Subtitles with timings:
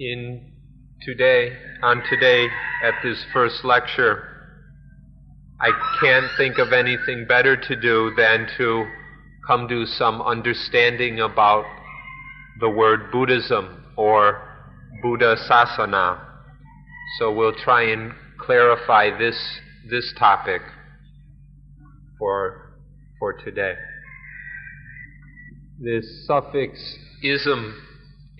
[0.00, 0.52] in
[1.02, 2.48] today, on today,
[2.82, 4.26] at this first lecture,
[5.60, 8.90] I can't think of anything better to do than to
[9.46, 11.66] come to some understanding about
[12.60, 14.40] the word Buddhism or
[15.02, 16.18] Buddha Sasana.
[17.18, 19.36] So we'll try and clarify this,
[19.90, 20.62] this topic
[22.18, 22.72] for,
[23.18, 23.74] for today.
[25.78, 27.74] This suffix ism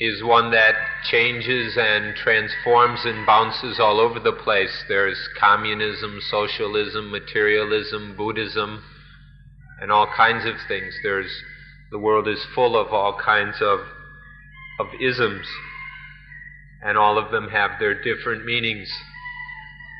[0.00, 0.74] is one that
[1.10, 4.84] changes and transforms and bounces all over the place.
[4.88, 8.82] There's communism, socialism, materialism, Buddhism,
[9.78, 10.94] and all kinds of things.
[11.02, 11.30] There's
[11.90, 13.80] the world is full of all kinds of
[14.78, 15.46] of isms,
[16.82, 18.90] and all of them have their different meanings,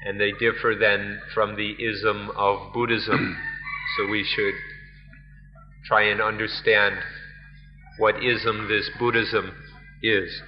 [0.06, 3.36] and they differ then from the ism of Buddhism.
[3.98, 4.54] so we should
[5.84, 6.96] try and understand
[7.98, 9.52] what ism this Buddhism
[10.02, 10.42] is.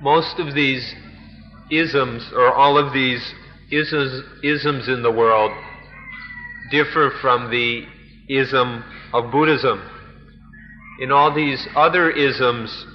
[0.00, 0.94] Most of these
[1.70, 3.34] isms, or all of these
[3.70, 5.52] isms, isms in the world,
[6.70, 7.84] differ from the
[8.28, 9.82] ism of Buddhism.
[11.00, 12.86] In all these other isms,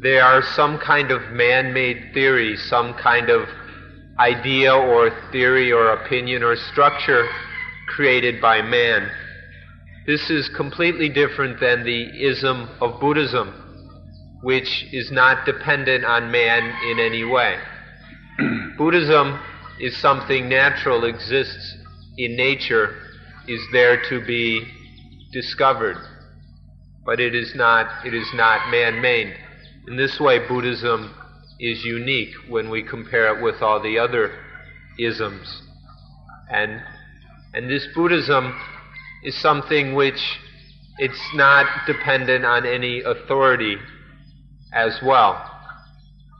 [0.00, 3.48] there are some kind of man made theory, some kind of
[4.18, 7.28] idea or theory or opinion or structure
[7.88, 9.10] created by man.
[10.08, 13.52] This is completely different than the ism of Buddhism,
[14.40, 17.58] which is not dependent on man in any way.
[18.78, 19.38] Buddhism
[19.78, 21.76] is something natural, exists
[22.16, 22.96] in nature,
[23.48, 24.66] is there to be
[25.30, 25.98] discovered,
[27.04, 29.36] but it is not, it is not man-made.
[29.88, 31.14] In this way, Buddhism
[31.60, 34.32] is unique when we compare it with all the other
[34.98, 35.60] isms.
[36.50, 36.80] And,
[37.52, 38.58] and this Buddhism
[39.22, 40.38] is something which
[40.98, 43.76] it's not dependent on any authority
[44.72, 45.44] as well.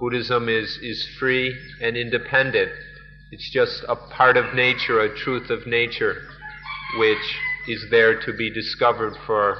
[0.00, 2.70] Buddhism is, is free and independent.
[3.30, 6.22] It's just a part of nature, a truth of nature,
[6.98, 7.36] which
[7.68, 9.58] is there to be discovered for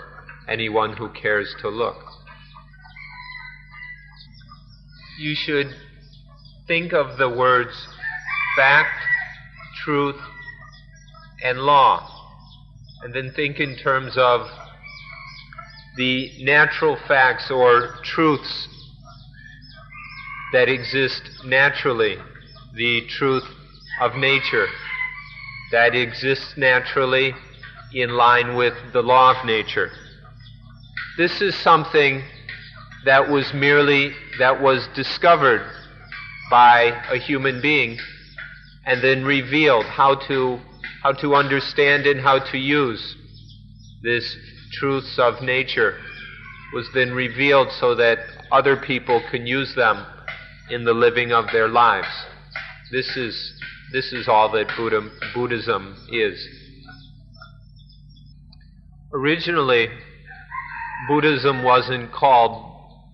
[0.48, 1.96] anyone who cares to look.
[5.18, 5.74] You should
[6.66, 7.88] think of the words
[8.56, 8.90] fact,
[9.84, 10.20] truth,
[11.44, 12.17] and law
[13.03, 14.48] and then think in terms of
[15.97, 18.69] the natural facts or truths
[20.53, 22.16] that exist naturally,
[22.75, 23.44] the truth
[24.00, 24.66] of nature
[25.72, 27.34] that exists naturally
[27.92, 29.91] in line with the law of nature.
[31.16, 32.22] This is something
[33.04, 35.62] that was merely that was discovered
[36.50, 37.98] by a human being
[38.87, 40.60] and then revealed how to
[41.03, 43.16] how to understand and how to use
[44.03, 44.36] these
[44.72, 45.98] truths of nature
[46.72, 48.19] was then revealed so that
[48.50, 50.04] other people can use them
[50.70, 52.08] in the living of their lives.
[52.91, 53.60] This is,
[53.92, 56.47] this is all that Buddha, Buddhism is.
[59.12, 59.88] Originally,
[61.08, 62.64] Buddhism wasn't called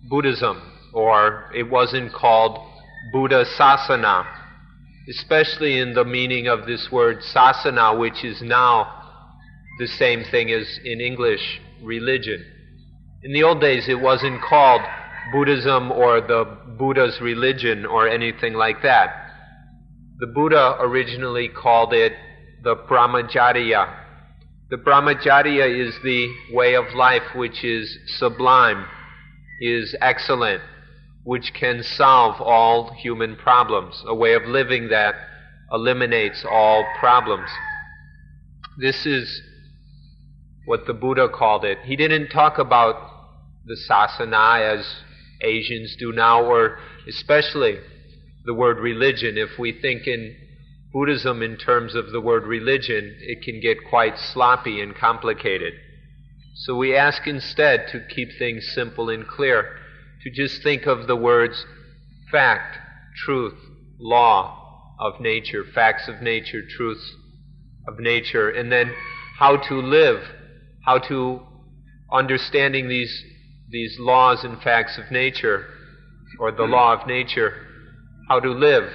[0.09, 0.61] Buddhism,
[0.93, 2.59] or it wasn't called
[3.13, 4.44] Buddha Sasana
[5.09, 9.03] especially in the meaning of this word sasana, which is now
[9.79, 12.45] the same thing as in English religion.
[13.23, 14.83] In the old days, it wasn't called
[15.33, 16.45] Buddhism or the
[16.79, 19.31] Buddha's religion or anything like that.
[20.19, 22.13] The Buddha originally called it
[22.63, 23.95] the Brahmacharya.
[24.71, 28.87] The Brahmacharya is the way of life which is sublime,
[29.61, 30.63] is excellent,
[31.25, 35.15] which can solve all human problems, a way of living that
[35.73, 37.49] eliminates all problems.
[38.79, 39.43] This is
[40.67, 41.79] what the Buddha called it.
[41.85, 42.97] He didn't talk about
[43.65, 44.87] the sasana as
[45.43, 47.79] Asians do now, or especially
[48.45, 49.39] the word religion.
[49.39, 50.37] If we think in
[50.93, 55.73] Buddhism in terms of the word religion, it can get quite sloppy and complicated.
[56.57, 59.77] So we ask instead to keep things simple and clear
[60.25, 61.65] to just think of the words
[62.33, 62.79] fact,
[63.25, 63.55] truth,
[63.99, 67.15] law of nature, facts of nature, truths
[67.87, 68.93] of nature, and then
[69.39, 70.23] how to live,
[70.85, 71.41] how to
[72.13, 73.23] understanding these
[73.71, 75.67] these laws and facts of nature,
[76.39, 77.55] or the law of nature,
[78.29, 78.91] how to live,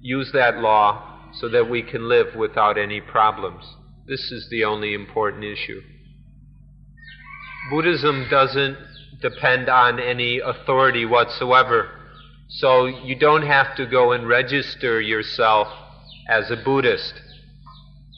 [0.00, 3.64] use that law so that we can live without any problems.
[4.06, 5.80] This is the only important issue.
[7.70, 8.76] Buddhism doesn't
[9.20, 11.88] depend on any authority whatsoever.
[12.48, 15.68] So you don't have to go and register yourself
[16.28, 17.14] as a Buddhist.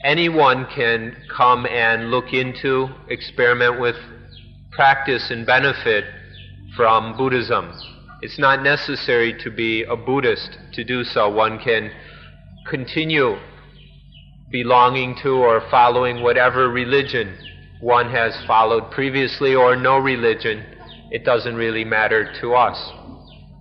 [0.03, 3.95] Anyone can come and look into, experiment with,
[4.71, 6.05] practice, and benefit
[6.75, 7.73] from Buddhism.
[8.21, 11.29] It's not necessary to be a Buddhist to do so.
[11.29, 11.91] One can
[12.69, 13.37] continue
[14.51, 17.37] belonging to or following whatever religion
[17.79, 20.63] one has followed previously or no religion.
[21.09, 22.77] It doesn't really matter to us.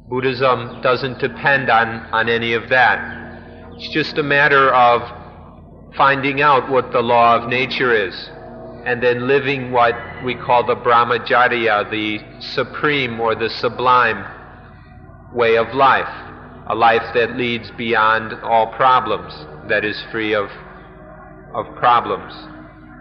[0.08, 2.98] Buddhism doesn't depend on, on any of that.
[3.74, 5.02] It's just a matter of
[5.96, 8.14] finding out what the law of nature is
[8.86, 9.94] and then living what
[10.24, 14.24] we call the brahmacharya, the supreme or the sublime
[15.34, 16.08] way of life,
[16.68, 19.32] a life that leads beyond all problems,
[19.68, 20.48] that is free of,
[21.52, 22.32] of problems.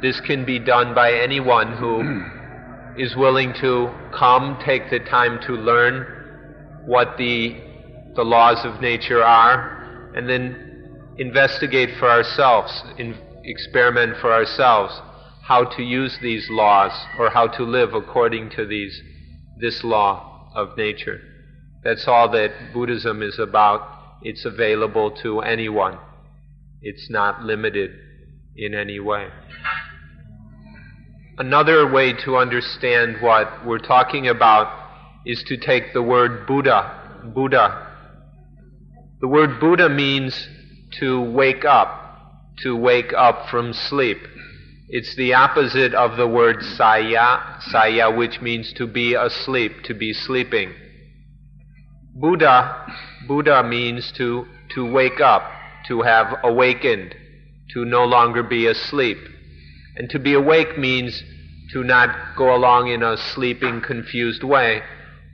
[0.02, 2.02] This can be done by anyone who
[2.98, 7.58] is willing to come, take the time to learn what the,
[8.16, 14.94] the laws of nature are, and then investigate for ourselves, in, experiment for ourselves
[15.44, 19.00] how to use these laws or how to live according to these,
[19.60, 21.22] this law of nature.
[21.84, 23.88] That's all that Buddhism is about.
[24.24, 26.00] It's available to anyone.
[26.82, 27.92] It's not limited
[28.56, 29.28] in any way.
[31.38, 34.72] Another way to understand what we're talking about
[35.26, 37.22] is to take the word Buddha.
[37.36, 37.88] Buddha.
[39.20, 40.48] The word Buddha means
[41.00, 44.20] to wake up, to wake up from sleep.
[44.88, 50.14] It's the opposite of the word saya, saya, which means to be asleep, to be
[50.14, 50.74] sleeping.
[52.16, 52.88] Buddha,
[53.28, 54.46] Buddha means to,
[54.76, 55.44] to wake up,
[55.90, 57.14] to have awakened,
[57.74, 59.18] to no longer be asleep.
[59.96, 61.24] And to be awake means
[61.72, 64.82] to not go along in a sleeping, confused way,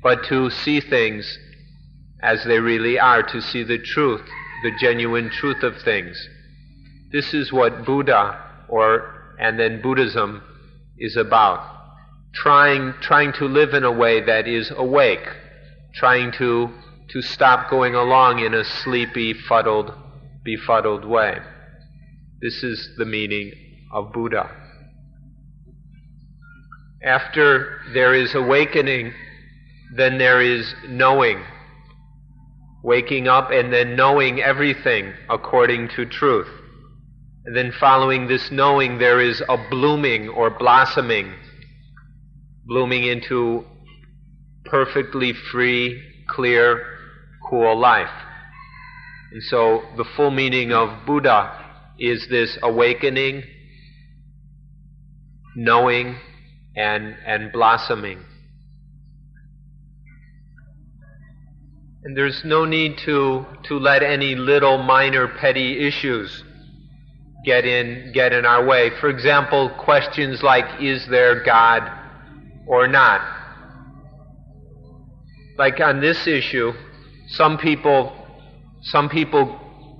[0.03, 1.37] but to see things
[2.23, 4.21] as they really are, to see the truth,
[4.63, 6.27] the genuine truth of things.
[7.11, 10.43] This is what Buddha or and then Buddhism
[10.97, 11.67] is about.
[12.33, 15.27] Trying, trying to live in a way that is awake,
[15.95, 16.69] trying to,
[17.09, 19.91] to stop going along in a sleepy, fuddled,
[20.43, 21.39] befuddled way.
[22.41, 23.51] This is the meaning
[23.91, 24.49] of Buddha.
[27.03, 29.13] After there is awakening,
[29.95, 31.43] then there is knowing.
[32.83, 36.47] Waking up and then knowing everything according to truth.
[37.45, 41.33] And then following this knowing, there is a blooming or blossoming,
[42.65, 43.65] blooming into
[44.65, 46.85] perfectly free, clear,
[47.49, 48.11] cool life.
[49.31, 51.51] And so the full meaning of Buddha
[51.97, 53.43] is this awakening,
[55.55, 56.17] knowing,
[56.75, 58.23] and, and blossoming.
[62.03, 66.43] And there's no need to, to let any little minor petty issues
[67.43, 68.91] get in get in our way.
[68.99, 71.89] For example, questions like is there God
[72.67, 73.21] or not?
[75.57, 76.73] Like on this issue,
[77.27, 78.13] some people
[78.81, 79.59] some people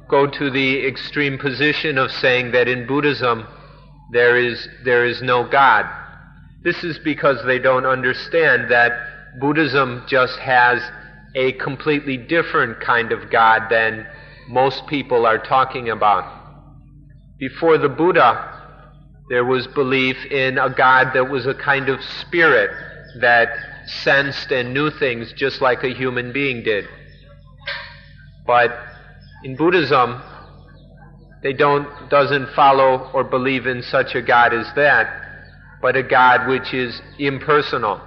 [0.10, 3.48] go to the extreme position of saying that in Buddhism
[4.12, 5.86] there is there is no God.
[6.64, 8.92] This is because they don't understand that
[9.40, 10.82] Buddhism just has
[11.36, 14.06] a completely different kind of God than
[14.50, 16.26] most people are talking about.
[17.40, 18.62] Before the Buddha,
[19.30, 22.70] there was belief in a God that was a kind of spirit
[23.22, 23.50] that
[24.04, 26.88] sensed and knew things just like a human being did.
[28.46, 28.78] But
[29.44, 30.22] in Buddhism,
[31.44, 35.08] they don't doesn't follow or believe in such a God as that,
[35.82, 38.00] but a God which is impersonal,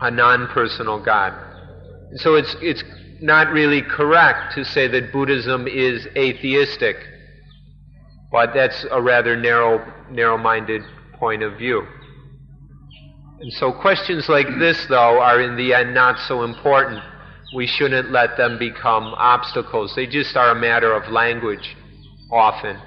[0.00, 1.34] a non-personal God.
[2.16, 2.84] So it's it's
[3.20, 6.96] not really correct to say that Buddhism is atheistic.
[8.30, 10.82] But that's a rather narrow, narrow-minded
[11.14, 11.86] point of view.
[13.40, 17.02] And so questions like this, though, are in the end not so important.
[17.54, 19.94] We shouldn't let them become obstacles.
[19.94, 21.76] They just are a matter of language,
[22.30, 22.78] often.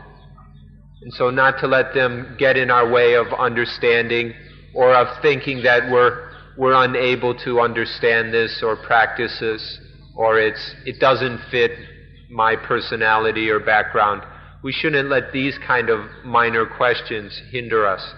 [1.02, 4.34] And so not to let them get in our way of understanding
[4.74, 9.80] or of thinking that we're, we're unable to understand this or practice this
[10.16, 11.72] or it's, it doesn't fit
[12.30, 14.22] my personality or background.
[14.64, 18.14] We shouldn't let these kind of minor questions hinder us.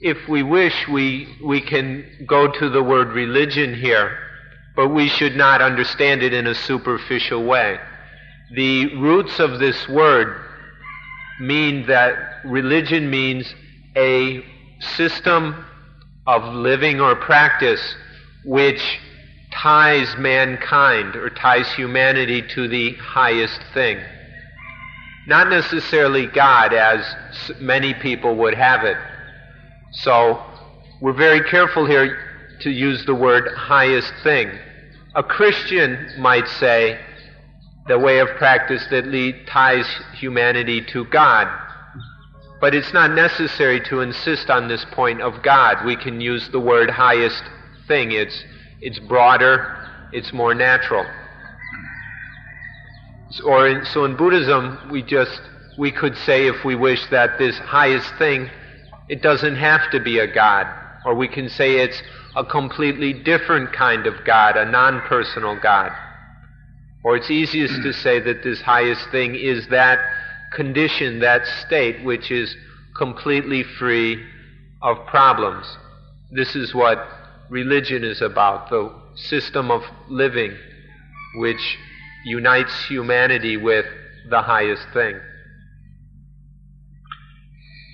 [0.00, 4.16] If we wish, we, we can go to the word religion here,
[4.76, 7.80] but we should not understand it in a superficial way.
[8.54, 10.40] The roots of this word
[11.40, 12.14] mean that
[12.44, 13.54] religion means
[13.96, 14.44] a
[14.96, 15.64] system
[16.26, 17.80] of living or practice
[18.44, 19.00] which
[19.50, 23.98] ties mankind or ties humanity to the highest thing.
[25.26, 27.04] Not necessarily God as
[27.60, 28.96] many people would have it.
[29.92, 30.42] So
[31.00, 32.24] we're very careful here.
[32.60, 34.50] to use the word highest thing.
[35.14, 36.98] A Christian might say
[37.88, 41.48] the way of practice that lead, ties humanity to God.
[42.60, 45.84] But it's not necessary to insist on this point of God.
[45.86, 47.42] We can use the word highest
[47.86, 48.12] thing.
[48.12, 48.44] It's,
[48.80, 51.06] it's broader, it's more natural.
[53.44, 55.40] Or in, so in Buddhism, we just
[55.78, 58.50] we could say if we wish that this highest thing,
[59.08, 60.66] it doesn't have to be a God,
[61.06, 62.02] or we can say it's
[62.34, 65.92] a completely different kind of God, a non-personal God.
[67.08, 69.98] Or it's easiest to say that this highest thing is that
[70.52, 72.54] condition, that state, which is
[72.98, 74.22] completely free
[74.82, 75.64] of problems.
[76.30, 76.98] This is what
[77.48, 80.54] religion is about, the system of living
[81.36, 81.78] which
[82.26, 83.86] unites humanity with
[84.28, 85.18] the highest thing.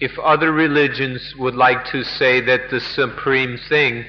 [0.01, 4.07] If other religions would like to say that the supreme thing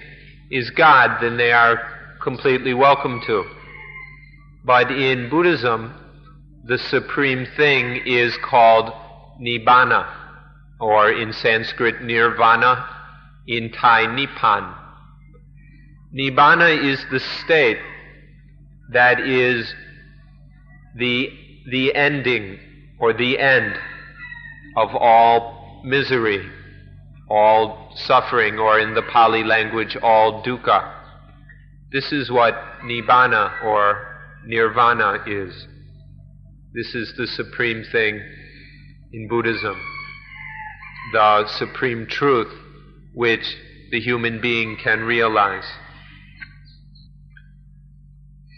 [0.49, 1.77] is God, then they are
[2.23, 3.45] completely welcome to.
[4.65, 5.93] But in Buddhism,
[6.63, 8.91] the supreme thing is called
[9.39, 10.09] Nibbana,
[10.79, 12.83] or in Sanskrit, Nirvana,
[13.47, 14.73] in Thai, Nipan.
[16.11, 17.77] Nibbana is the state
[18.91, 19.71] that is
[20.95, 21.29] the,
[21.69, 22.57] the ending
[22.99, 23.77] or the end
[24.77, 26.49] of all misery,
[27.29, 30.91] all suffering, or in the Pali language, all dukkha.
[31.91, 34.14] This is what Nibbana or
[34.45, 35.67] Nirvana is.
[36.73, 38.21] This is the supreme thing
[39.13, 39.79] in Buddhism,
[41.13, 42.51] the supreme truth
[43.13, 43.55] which
[43.91, 45.63] the human being can realize.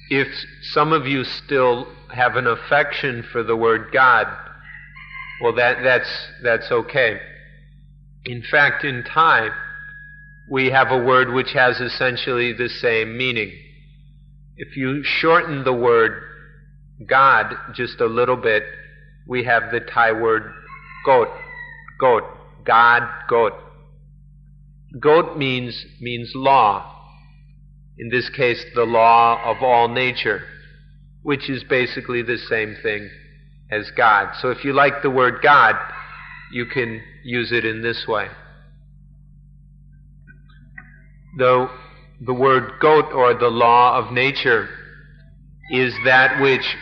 [0.10, 0.28] If
[0.72, 4.26] some of you still have an affection for the word God,
[5.42, 6.10] well, that, that's,
[6.42, 7.20] that's okay.
[8.26, 9.50] In fact, in Thai,
[10.50, 13.52] we have a word which has essentially the same meaning.
[14.58, 16.24] If you shorten the word
[17.06, 18.64] God just a little bit,
[19.28, 20.52] we have the Thai word
[21.06, 21.28] goat,
[22.00, 22.24] goat,
[22.66, 23.54] God, goat.
[25.00, 26.94] Goat means, means law.
[28.00, 30.42] In this case, the law of all nature,
[31.22, 33.10] which is basically the same thing
[33.72, 34.34] as God.
[34.42, 35.76] So if you like the word God,
[36.52, 38.28] you can use it in this way.
[41.38, 41.70] Though
[42.22, 44.70] the word goat or the law of nature
[45.70, 46.76] is that which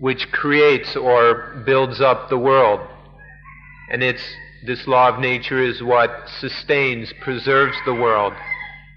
[0.00, 2.80] which creates or builds up the world.
[3.90, 4.22] And it's
[4.64, 6.10] this law of nature is what
[6.40, 8.32] sustains, preserves the world.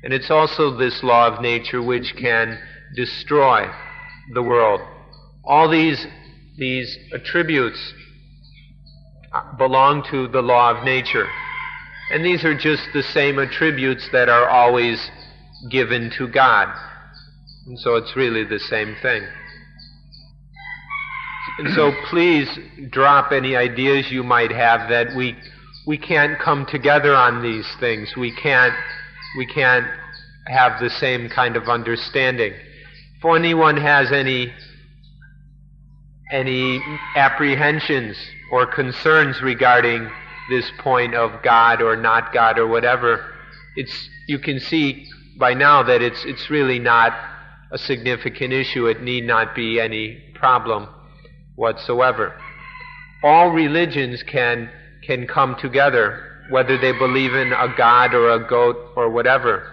[0.04, 2.60] And it's also this law of nature which can
[2.96, 3.68] destroy
[4.34, 4.82] the world.
[5.44, 6.06] All these
[6.58, 7.94] these attributes
[9.58, 11.28] belong to the law of nature.
[12.12, 15.10] And these are just the same attributes that are always
[15.70, 16.74] given to God.
[17.68, 19.24] And so it's really the same thing.
[21.60, 22.48] And so please
[22.90, 25.36] drop any ideas you might have that we
[25.88, 28.16] we can't come together on these things.
[28.16, 28.74] We can't
[29.38, 29.88] we can't
[30.48, 32.54] have the same kind of understanding.
[33.18, 34.54] If anyone has any
[36.32, 36.82] any
[37.16, 38.18] apprehensions
[38.52, 40.10] or concerns regarding
[40.50, 43.34] this point of God or not God or whatever,
[43.76, 47.14] it's you can see by now that it's, it's really not
[47.72, 48.88] a significant issue.
[48.88, 50.88] It need not be any problem
[51.56, 52.36] whatsoever.
[53.24, 54.70] All religions can,
[55.06, 59.72] can come together, whether they believe in a god or a goat or whatever,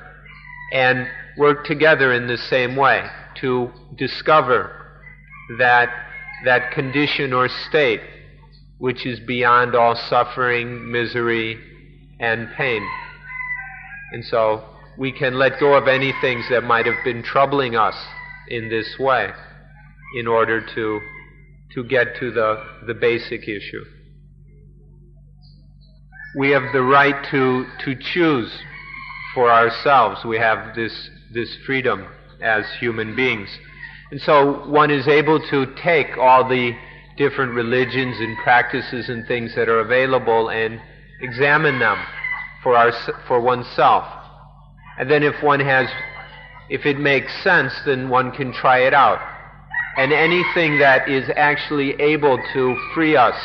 [0.73, 3.09] and work together in the same way
[3.41, 4.71] to discover
[5.59, 5.89] that,
[6.45, 8.01] that condition or state
[8.79, 11.59] which is beyond all suffering, misery,
[12.21, 12.87] and pain.
[14.13, 14.65] And so
[14.99, 17.95] we can let go of any things that might have been troubling us
[18.49, 19.31] in this way
[20.17, 21.01] in order to,
[21.73, 23.85] to get to the, the basic issue.
[26.37, 28.53] We have the right to, to choose
[29.35, 30.25] for ourselves.
[30.25, 32.07] We have this, this freedom
[32.43, 33.49] as human beings.
[34.11, 36.73] And so one is able to take all the
[37.17, 40.81] different religions and practices and things that are available and
[41.21, 41.99] examine them
[42.63, 42.93] for, our,
[43.29, 44.18] for oneself
[44.99, 45.89] and then if one has,
[46.69, 49.21] if it makes sense, then one can try it out.
[49.97, 53.37] And anything that is actually able to free us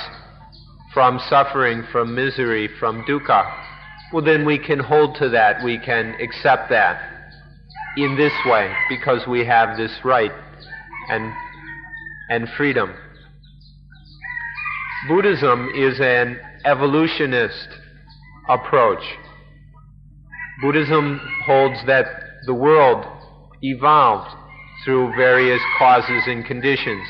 [0.93, 3.63] from suffering, from misery, from dukkha,
[4.11, 5.63] well, then we can hold to that.
[5.63, 7.01] We can accept that
[7.97, 10.31] in this way because we have this right
[11.09, 11.33] and,
[12.29, 12.93] and freedom.
[15.07, 17.67] Buddhism is an evolutionist
[18.47, 19.03] approach
[20.63, 22.05] Buddhism holds that
[22.45, 23.05] the world
[23.61, 24.33] evolved
[24.85, 27.05] through various causes and conditions.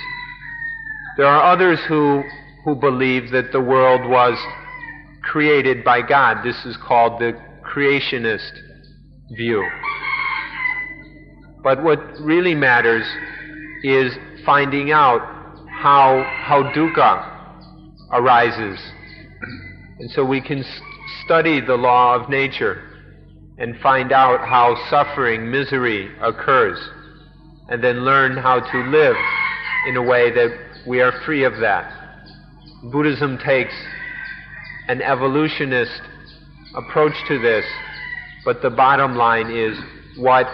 [1.17, 2.24] There are others who,
[2.65, 4.39] who believe that the world was
[5.22, 6.43] created by God.
[6.43, 8.53] This is called the creationist
[9.38, 9.63] view.
[11.63, 13.05] But what really matters
[13.83, 15.22] is finding out
[15.69, 18.79] how, how dukkha arises.
[20.00, 20.65] And so we can
[21.24, 22.89] study the law of nature
[23.57, 26.77] and find out how suffering, misery occurs,
[27.69, 29.15] and then learn how to live
[29.88, 30.51] in a way that
[30.88, 31.91] we are free of that.
[32.91, 33.74] Buddhism takes
[34.88, 36.01] an evolutionist
[36.75, 37.65] approach to this,
[38.43, 39.77] but the bottom line is
[40.17, 40.48] what,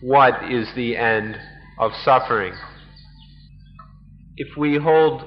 [0.00, 1.36] what is the end
[1.78, 2.54] of suffering?
[4.36, 5.22] If we hold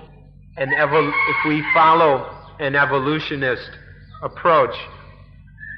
[0.58, 3.70] an evol- if we follow an evolutionist
[4.22, 4.76] approach,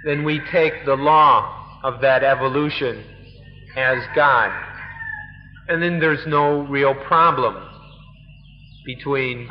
[0.03, 3.03] then we take the law of that evolution
[3.75, 4.51] as God.
[5.67, 7.55] And then there's no real problem
[8.85, 9.49] between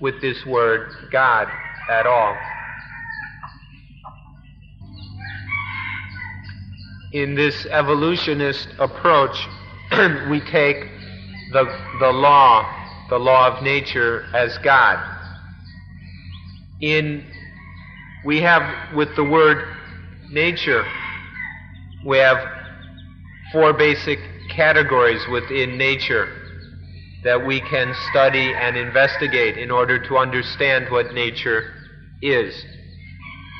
[0.00, 1.48] with this word God
[1.90, 2.36] at all.
[7.12, 9.36] In this evolutionist approach,
[10.30, 10.76] we take
[11.52, 11.64] the,
[12.00, 12.66] the law,
[13.08, 15.02] the law of nature, as God.
[16.80, 17.24] In
[18.24, 19.77] we have with the word
[20.30, 20.84] nature,
[22.04, 22.38] we have
[23.52, 24.18] four basic
[24.50, 26.28] categories within nature
[27.24, 31.72] that we can study and investigate in order to understand what nature
[32.22, 32.64] is.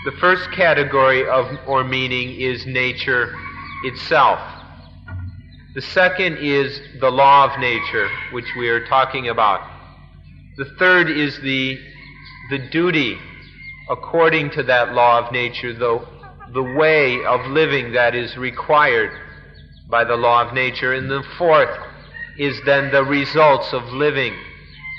[0.04, 3.34] The first category of or meaning is nature
[3.84, 4.38] itself.
[5.74, 9.60] The second is the law of nature, which we are talking about.
[10.56, 11.78] The third is the,
[12.50, 13.18] the duty
[13.90, 16.04] according to that law of nature, the,
[16.52, 19.10] the way of living that is required
[19.88, 20.92] by the law of nature.
[20.94, 21.76] And the fourth
[22.38, 24.34] is then the results of living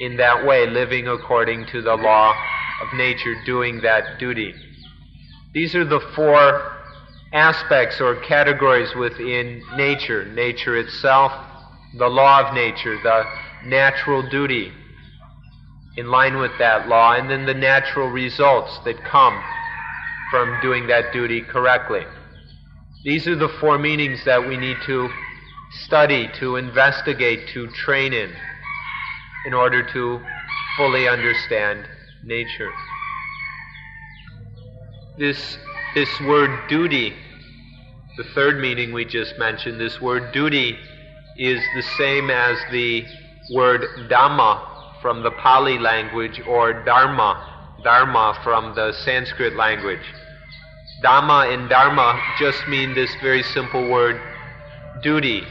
[0.01, 2.33] in that way, living according to the law
[2.81, 4.53] of nature, doing that duty.
[5.53, 6.77] These are the four
[7.33, 11.31] aspects or categories within nature nature itself,
[11.97, 13.23] the law of nature, the
[13.65, 14.71] natural duty
[15.97, 19.41] in line with that law, and then the natural results that come
[20.31, 22.05] from doing that duty correctly.
[23.03, 25.09] These are the four meanings that we need to
[25.85, 28.31] study, to investigate, to train in,
[29.45, 30.21] in order to
[30.77, 31.87] fully understand
[32.23, 32.71] nature.
[35.17, 35.57] This,
[35.93, 37.13] this word duty,
[38.17, 40.77] the third meaning we just mentioned, this word duty
[41.37, 43.05] is the same as the
[43.53, 50.03] word dhamma from the Pali language or dharma, dharma from the Sanskrit language.
[51.03, 54.19] Dhamma and dharma just mean this very simple word
[55.01, 55.43] duty,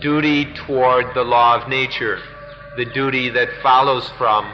[0.00, 2.18] duty toward the law of nature,
[2.76, 4.52] the duty that follows from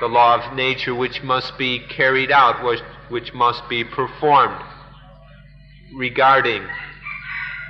[0.00, 4.62] the law of nature which must be carried out, which, which must be performed
[5.96, 6.62] regarding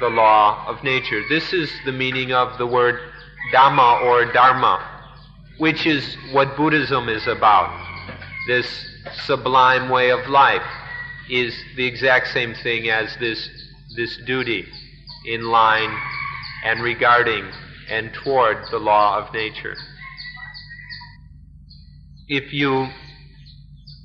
[0.01, 1.23] the law of nature.
[1.29, 3.01] This is the meaning of the word
[3.53, 4.99] Dhamma or Dharma
[5.59, 7.88] which is what Buddhism is about.
[8.49, 8.67] This
[9.27, 10.63] sublime way of life
[11.29, 13.47] is the exact same thing as this,
[13.95, 14.65] this duty
[15.27, 15.95] in line
[16.65, 17.45] and regarding
[17.91, 19.77] and toward the law of nature.
[22.27, 22.89] If you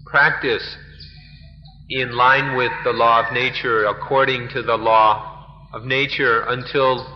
[0.06, 0.75] practice
[1.89, 7.08] in line with the law of nature, according to the law of nature, until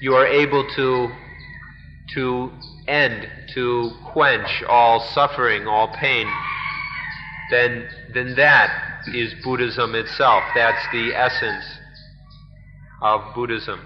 [0.00, 1.12] you are able to,
[2.14, 2.50] to
[2.88, 6.26] end, to quench all suffering, all pain,
[7.52, 10.42] then, then that is Buddhism itself.
[10.54, 11.64] That's the essence
[13.02, 13.80] of Buddhism.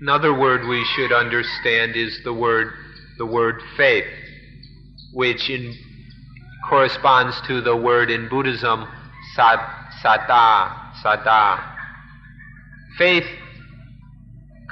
[0.00, 2.72] Another word we should understand is the word,
[3.18, 4.04] the word faith,
[5.12, 5.74] which in,
[6.68, 8.86] corresponds to the word in Buddhism,
[9.34, 9.58] sat,
[10.02, 11.76] saddha, saddha.
[12.96, 13.26] Faith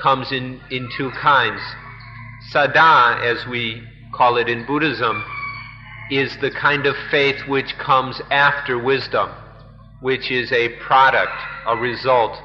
[0.00, 1.60] comes in, in two kinds.
[2.52, 3.82] Saddha, as we
[4.14, 5.24] call it in Buddhism,
[6.10, 9.30] is the kind of faith which comes after wisdom,
[10.00, 11.32] which is a product,
[11.66, 12.36] a result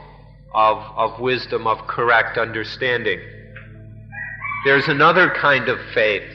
[0.53, 3.19] of, of wisdom, of correct understanding.
[4.65, 6.29] There's another kind of faith,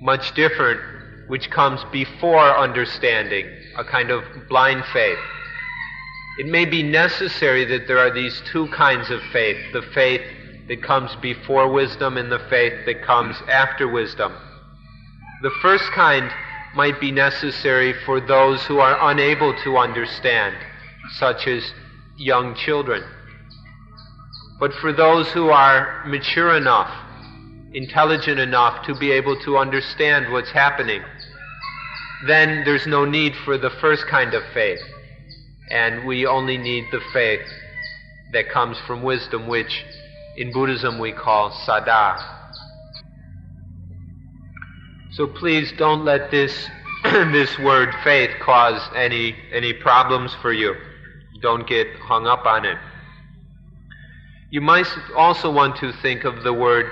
[0.00, 0.80] much different,
[1.28, 5.18] which comes before understanding, a kind of blind faith.
[6.38, 10.22] It may be necessary that there are these two kinds of faith the faith
[10.68, 14.32] that comes before wisdom and the faith that comes after wisdom.
[15.42, 16.30] The first kind
[16.74, 20.56] might be necessary for those who are unable to understand,
[21.18, 21.72] such as
[22.16, 23.02] young children.
[24.60, 26.90] But for those who are mature enough,
[27.72, 31.02] intelligent enough to be able to understand what's happening,
[32.26, 34.80] then there's no need for the first kind of faith.
[35.70, 37.46] And we only need the faith
[38.32, 39.84] that comes from wisdom, which
[40.36, 42.37] in Buddhism we call saddha.
[45.10, 46.68] So please don't let this
[47.04, 50.74] this word faith cause any any problems for you.
[51.40, 52.78] Don't get hung up on it.
[54.50, 56.90] You might also want to think of the word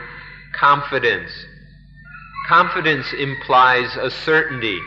[0.55, 1.31] confidence.
[2.49, 4.79] Confidence implies a certainty,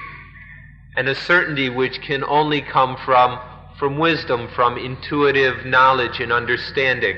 [0.96, 3.40] and a certainty which can only come from
[3.78, 7.16] from wisdom, from intuitive knowledge and understanding.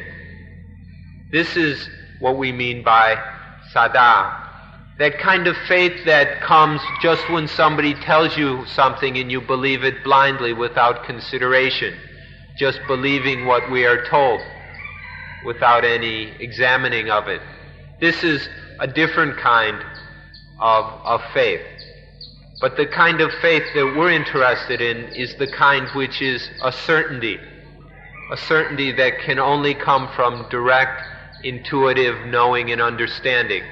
[1.31, 3.15] This is what we mean by
[3.73, 4.40] saddha.
[4.99, 9.83] That kind of faith that comes just when somebody tells you something and you believe
[9.83, 11.95] it blindly without consideration,
[12.57, 14.41] just believing what we are told
[15.45, 17.41] without any examining of it.
[17.99, 18.47] This is
[18.79, 19.83] a different kind
[20.59, 21.61] of, of faith.
[22.59, 26.71] But the kind of faith that we're interested in is the kind which is a
[26.71, 27.39] certainty,
[28.31, 31.01] a certainty that can only come from direct,
[31.43, 33.63] intuitive knowing and understanding,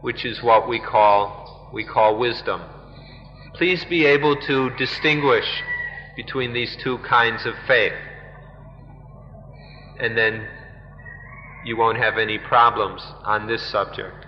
[0.00, 2.62] which is what we call, we call wisdom.
[3.54, 5.62] Please be able to distinguish
[6.16, 7.92] between these two kinds of faith.
[10.00, 10.46] And then
[11.64, 14.26] you won't have any problems on this subject.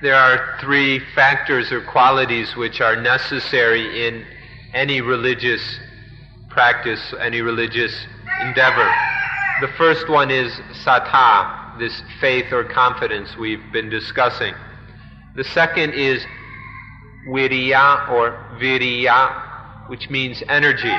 [0.00, 4.24] there are three factors or qualities which are necessary in
[4.72, 5.80] any religious
[6.48, 8.06] practice, any religious
[8.40, 8.88] endeavor.
[9.60, 10.52] The first one is
[10.84, 14.54] saddha, this faith or confidence we've been discussing.
[15.36, 16.24] The second is
[17.28, 20.96] viriya or viriya, which means energy.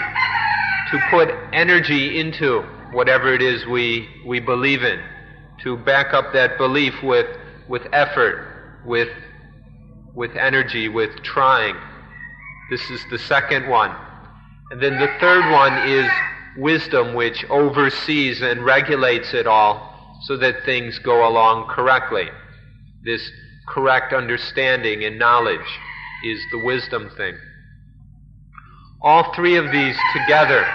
[0.91, 2.61] To put energy into
[2.91, 4.99] whatever it is we, we believe in,
[5.63, 7.27] to back up that belief with,
[7.67, 9.09] with effort, with,
[10.15, 11.75] with energy, with trying.
[12.69, 13.95] This is the second one.
[14.71, 16.09] And then the third one is
[16.57, 19.88] wisdom, which oversees and regulates it all
[20.21, 22.29] so that things go along correctly.
[23.03, 23.31] This
[23.67, 25.59] correct understanding and knowledge
[26.23, 27.37] is the wisdom thing.
[29.01, 30.65] All three of these together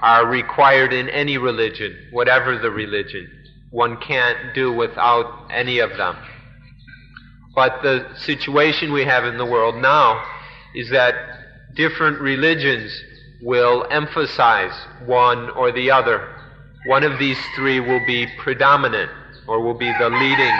[0.00, 3.30] are required in any religion, whatever the religion.
[3.70, 6.16] One can't do without any of them.
[7.54, 10.24] But the situation we have in the world now
[10.74, 11.14] is that
[11.74, 12.92] different religions
[13.42, 14.72] will emphasize
[15.04, 16.34] one or the other.
[16.86, 19.10] One of these three will be predominant
[19.46, 20.54] or will be the leading,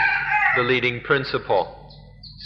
[0.57, 1.77] the leading principle.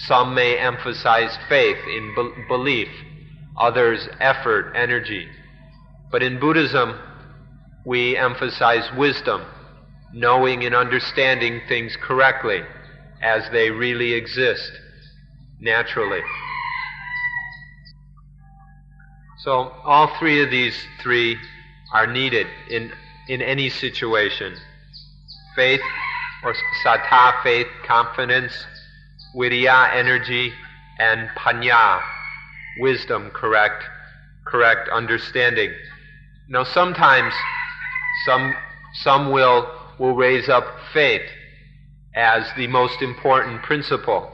[0.07, 2.89] Some may emphasize faith in be- belief,
[3.59, 5.29] others effort, energy.
[6.11, 6.99] But in Buddhism,
[7.85, 9.43] we emphasize wisdom,
[10.13, 12.63] knowing and understanding things correctly
[13.23, 14.73] as they really exist
[15.61, 16.23] naturally.
[19.39, 19.53] So
[19.85, 21.37] all three of these three
[21.93, 22.93] are needed in,
[23.29, 24.57] in any situation.
[25.55, 25.81] Faith
[26.43, 28.53] or saddha, faith, confidence,
[29.35, 30.53] viriya, energy,
[30.99, 32.03] and panya,
[32.79, 33.85] wisdom, correct,
[34.47, 35.71] correct understanding.
[36.49, 37.35] Now sometimes
[38.27, 38.55] some,
[39.03, 41.29] some will, will raise up faith
[42.15, 44.31] as the most important principle.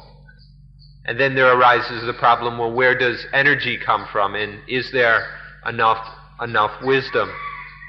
[1.04, 4.36] And then there arises the problem, well, where does energy come from?
[4.36, 5.26] And is there
[5.66, 6.06] enough,
[6.40, 7.30] enough wisdom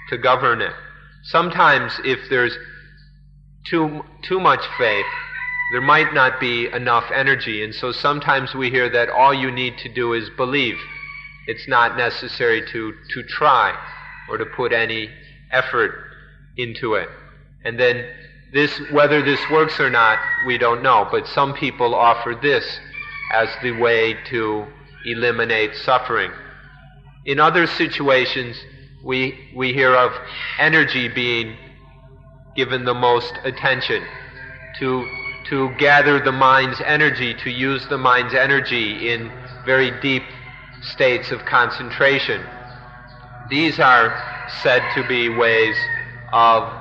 [0.09, 0.73] to govern it?
[1.23, 2.57] Sometimes if there's
[3.65, 5.05] too, too much faith,
[5.71, 7.63] there might not be enough energy.
[7.63, 10.77] And so sometimes we hear that all you need to do is believe.
[11.47, 13.75] It's not necessary to, to try
[14.29, 15.09] or to put any
[15.51, 15.95] effort
[16.57, 17.09] into it.
[17.63, 18.05] And then
[18.51, 22.79] this, whether this works or not, we don't know, but some people offer this
[23.31, 24.67] as the way to
[25.05, 26.31] eliminate suffering.
[27.25, 28.57] In other situations,
[29.03, 30.11] we, we hear of
[30.59, 31.57] energy being
[32.55, 34.03] given the most attention,
[34.79, 35.07] to,
[35.49, 39.31] to gather the mind's energy, to use the mind's energy in
[39.65, 40.23] very deep
[40.81, 42.41] states of concentration.
[43.49, 45.75] These are said to be ways
[46.31, 46.71] of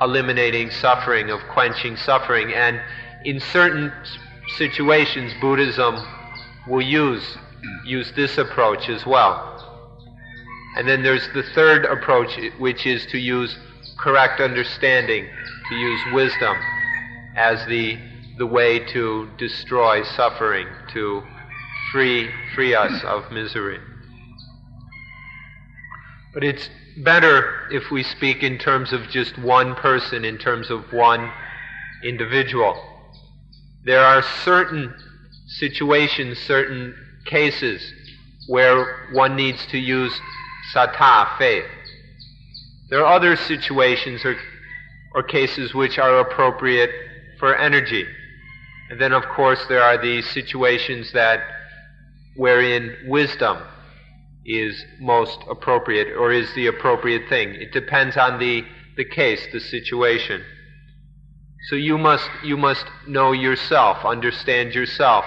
[0.00, 2.52] eliminating suffering, of quenching suffering.
[2.52, 2.80] And
[3.24, 3.92] in certain
[4.56, 5.96] situations, Buddhism
[6.68, 7.36] will use,
[7.84, 9.55] use this approach as well.
[10.76, 13.56] And then there's the third approach, which is to use
[13.98, 15.26] correct understanding,
[15.70, 16.56] to use wisdom
[17.34, 17.98] as the,
[18.36, 21.22] the way to destroy suffering, to
[21.92, 23.78] free, free us of misery.
[26.34, 30.92] But it's better if we speak in terms of just one person, in terms of
[30.92, 31.32] one
[32.04, 32.76] individual.
[33.84, 34.94] There are certain
[35.46, 37.92] situations, certain cases
[38.48, 40.12] where one needs to use
[40.74, 41.64] saddha, faith.
[42.88, 44.36] There are other situations or,
[45.14, 46.90] or cases which are appropriate
[47.38, 48.06] for energy.
[48.90, 51.40] And then, of course, there are these situations that
[52.36, 53.58] wherein wisdom
[54.44, 57.50] is most appropriate or is the appropriate thing.
[57.54, 58.64] It depends on the,
[58.96, 60.44] the case, the situation.
[61.68, 65.24] So you must, you must know yourself, understand yourself,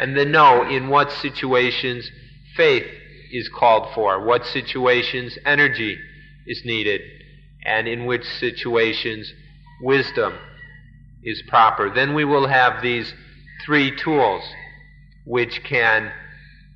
[0.00, 2.10] and then know in what situations
[2.56, 2.86] faith
[3.30, 5.98] is called for, what situations energy
[6.46, 7.00] is needed,
[7.64, 9.32] and in which situations
[9.82, 10.34] wisdom
[11.22, 11.90] is proper.
[11.92, 13.12] Then we will have these
[13.64, 14.42] three tools
[15.24, 16.12] which can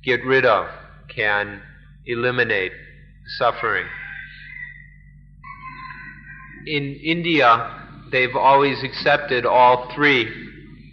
[0.03, 0.67] get rid of,
[1.07, 1.61] can
[2.05, 2.73] eliminate
[3.37, 3.85] suffering.
[6.67, 7.77] In India,
[8.11, 10.29] they've always accepted all three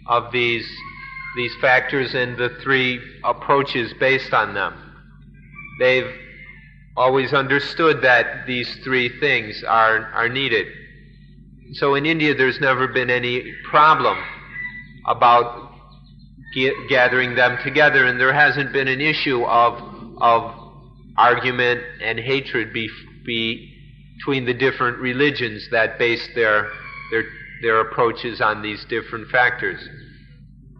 [0.07, 0.67] of these,
[1.35, 4.88] these factors and the three approaches based on them.
[5.79, 6.13] They've
[6.97, 10.67] always understood that these three things are, are needed.
[11.73, 14.17] So in India, there's never been any problem
[15.07, 15.71] about
[16.89, 19.81] gathering them together, and there hasn't been an issue of,
[20.19, 20.53] of
[21.17, 22.89] argument and hatred be,
[23.25, 23.73] be
[24.17, 26.71] between the different religions that base their,
[27.11, 27.23] their,
[27.61, 29.79] their approaches on these different factors.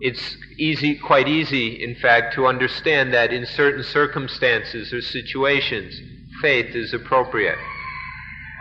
[0.02, 6.00] It's easy, quite easy, in fact, to understand that in certain circumstances or situations,
[6.42, 7.58] faith is appropriate.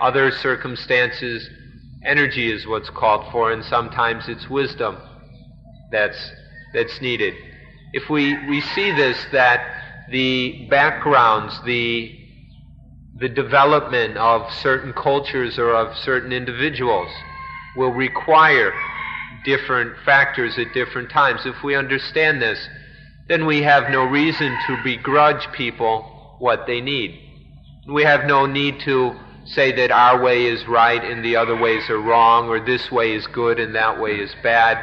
[0.03, 1.48] Other circumstances,
[2.05, 4.96] energy is what's called for, and sometimes it's wisdom
[5.92, 6.33] that's,
[6.74, 7.35] that's needed.
[7.92, 9.61] If we, we see this, that
[10.11, 12.18] the backgrounds, the,
[13.16, 17.11] the development of certain cultures or of certain individuals
[17.77, 18.72] will require
[19.44, 21.40] different factors at different times.
[21.44, 22.68] If we understand this,
[23.29, 27.20] then we have no reason to begrudge people what they need.
[27.87, 31.88] We have no need to say that our way is right and the other ways
[31.88, 34.79] are wrong, or this way is good and that way is bad,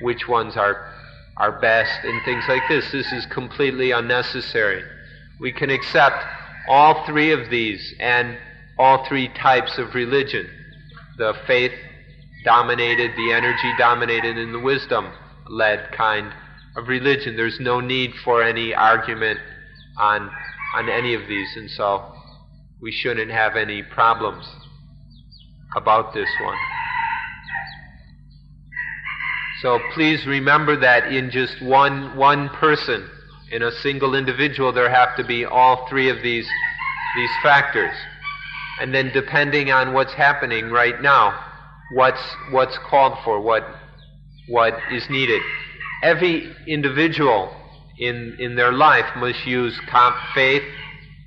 [0.00, 0.92] which ones are,
[1.36, 2.90] are best, and things like this.
[2.90, 4.82] This is completely unnecessary.
[5.38, 6.24] We can accept
[6.68, 8.36] all three of these and
[8.78, 10.48] all three types of religion
[11.20, 11.72] the faith
[12.44, 15.12] dominated, the energy dominated, and the wisdom
[15.48, 16.32] led kind
[16.76, 17.36] of religion.
[17.36, 19.40] There's no need for any argument
[19.98, 20.30] on,
[20.74, 22.12] on any of these, and so
[22.80, 24.46] we shouldn't have any problems
[25.76, 26.56] about this one.
[29.62, 33.08] So please remember that in just one, one person,
[33.52, 36.48] in a single individual, there have to be all three of these,
[37.16, 37.94] these factors.
[38.80, 41.49] And then depending on what's happening right now,
[41.94, 43.64] what's, what's called for, what,
[44.48, 45.42] what is needed.
[46.02, 47.54] Every individual
[47.98, 49.78] in, in their life must use
[50.34, 50.62] faith,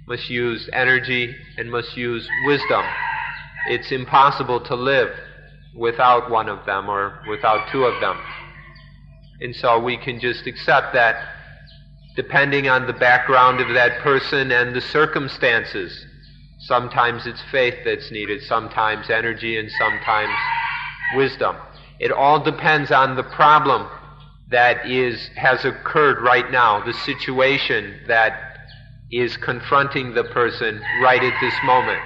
[0.07, 2.83] must use energy, and must use wisdom.
[3.67, 5.09] It's impossible to live
[5.75, 8.19] without one of them or without two of them.
[9.41, 11.15] And so we can just accept that
[12.15, 16.05] depending on the background of that person and the circumstances.
[16.65, 20.33] Sometimes it's faith that's needed, sometimes energy, and sometimes
[21.13, 21.57] wisdom.
[21.99, 23.87] It all depends on the problem
[24.49, 28.57] that is has occurred right now, the situation that
[29.11, 32.01] is confronting the person right at this moment.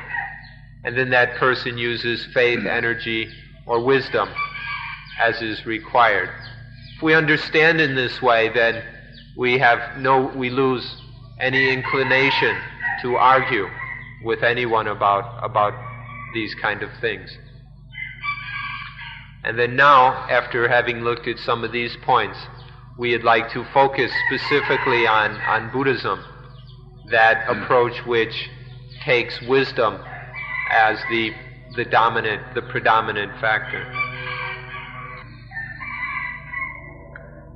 [0.84, 3.30] And then that person uses faith, energy,
[3.67, 4.30] or wisdom
[5.20, 6.30] as is required.
[6.96, 8.84] If we understand in this way, then
[9.36, 10.96] we have no, we lose
[11.39, 12.58] any inclination
[13.04, 13.67] to argue
[14.23, 15.73] with anyone about, about
[16.34, 17.38] these kind of things.
[19.43, 22.38] And then now, after having looked at some of these points,
[22.97, 26.23] we'd like to focus specifically on, on Buddhism
[27.10, 27.62] that hmm.
[27.62, 28.49] approach which
[29.03, 30.03] takes wisdom
[30.71, 31.32] as the,
[31.75, 33.86] the dominant, the predominant factor.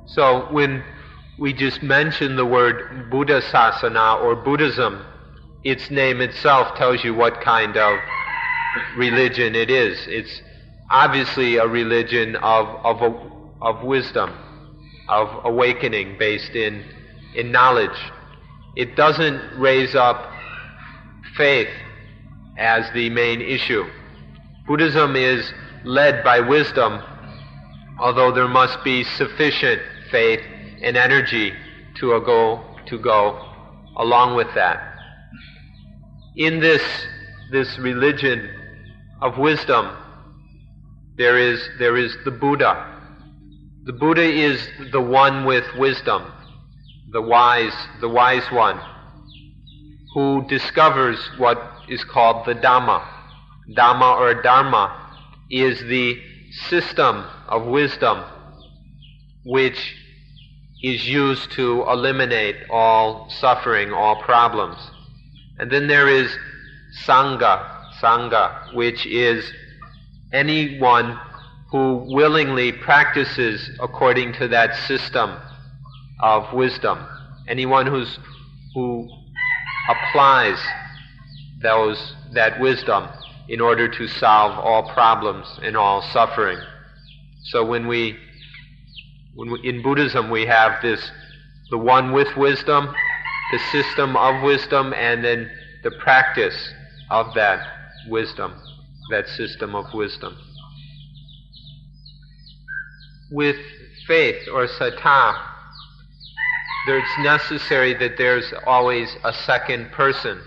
[0.06, 0.82] So when
[1.38, 5.04] we just mention the word Buddha Sasana or Buddhism,
[5.64, 7.98] its name itself tells you what kind of
[8.96, 9.98] religion it is.
[10.08, 10.42] It's
[10.90, 13.02] obviously a religion of, of,
[13.60, 14.32] of wisdom,
[15.08, 16.84] of awakening based in,
[17.34, 17.98] in knowledge
[18.74, 20.32] it doesn't raise up
[21.36, 21.68] faith
[22.56, 23.84] as the main issue.
[24.66, 25.52] Buddhism is
[25.84, 27.02] led by wisdom,
[27.98, 30.40] although there must be sufficient faith
[30.82, 31.52] and energy
[31.96, 33.46] to go, to go
[33.96, 34.91] along with that.
[36.36, 36.82] In this,
[37.50, 38.48] this religion
[39.20, 39.96] of wisdom,
[41.16, 42.88] there is, there is the Buddha.
[43.84, 46.32] The Buddha is the one with wisdom,
[47.10, 48.80] the wise, the wise one,
[50.14, 53.06] who discovers what is called the Dhamma.
[53.76, 54.98] Dhamma or Dharma
[55.50, 56.20] is the
[56.68, 58.24] system of wisdom
[59.44, 59.96] which
[60.82, 64.78] is used to eliminate all suffering, all problems.
[65.58, 66.34] And then there is
[67.04, 69.50] Sangha, Sangha, which is
[70.32, 71.18] anyone
[71.70, 75.36] who willingly practices according to that system
[76.20, 77.06] of wisdom.
[77.48, 78.18] Anyone who's,
[78.74, 79.08] who
[79.88, 80.58] applies
[81.62, 83.08] those, that wisdom
[83.48, 86.58] in order to solve all problems and all suffering.
[87.44, 88.16] So when we,
[89.34, 91.10] when we, in Buddhism we have this,
[91.70, 92.94] the one with wisdom,
[93.52, 95.50] the system of wisdom, and then
[95.84, 96.72] the practice
[97.10, 97.60] of that
[98.08, 98.54] wisdom,
[99.10, 100.36] that system of wisdom.
[103.30, 103.56] With
[104.06, 105.38] faith or saddha,
[106.88, 110.40] it's necessary that there's always a second person.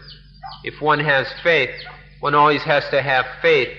[0.63, 1.76] If one has faith,
[2.20, 3.70] one always has to have faith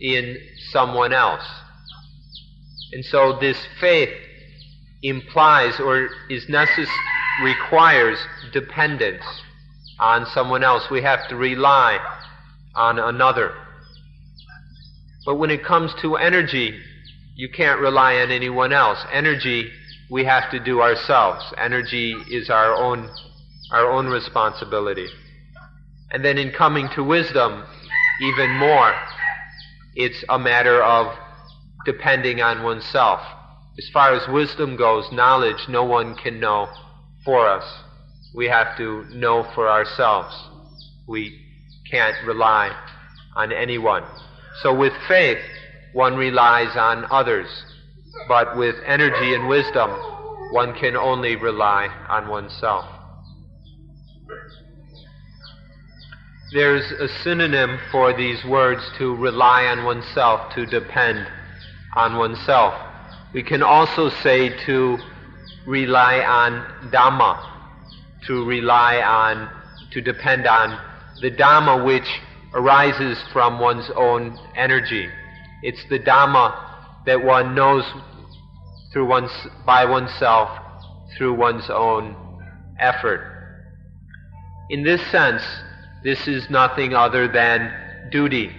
[0.00, 0.38] in
[0.70, 1.44] someone else.
[2.92, 4.14] And so this faith
[5.02, 6.88] implies or is necess-
[7.42, 8.18] requires
[8.52, 9.24] dependence
[9.98, 10.90] on someone else.
[10.90, 11.98] We have to rely
[12.74, 13.54] on another.
[15.24, 16.80] But when it comes to energy,
[17.34, 18.98] you can't rely on anyone else.
[19.12, 19.70] Energy
[20.10, 21.44] we have to do ourselves.
[21.58, 23.10] Energy is our own
[23.70, 25.06] our own responsibility.
[26.10, 27.64] And then in coming to wisdom,
[28.22, 28.94] even more,
[29.94, 31.14] it's a matter of
[31.84, 33.20] depending on oneself.
[33.76, 36.68] As far as wisdom goes, knowledge no one can know
[37.24, 37.64] for us.
[38.34, 40.34] We have to know for ourselves.
[41.06, 41.40] We
[41.90, 42.70] can't rely
[43.34, 44.04] on anyone.
[44.62, 45.38] So with faith,
[45.92, 47.48] one relies on others.
[48.26, 49.90] But with energy and wisdom,
[50.52, 52.86] one can only rely on oneself.
[56.52, 61.26] There's a synonym for these words to rely on oneself, to depend
[61.94, 62.74] on oneself.
[63.34, 64.98] We can also say to
[65.68, 69.50] rely on Dhamma, to rely on,
[69.90, 70.80] to depend on
[71.20, 72.08] the Dhamma which
[72.54, 75.08] arises from one's own energy.
[75.62, 77.84] It's the Dhamma that one knows
[78.92, 79.30] through one's,
[79.66, 80.48] by oneself
[81.16, 82.16] through one's own
[82.80, 83.20] effort.
[84.70, 85.42] In this sense,
[86.02, 88.50] this is nothing other than duty,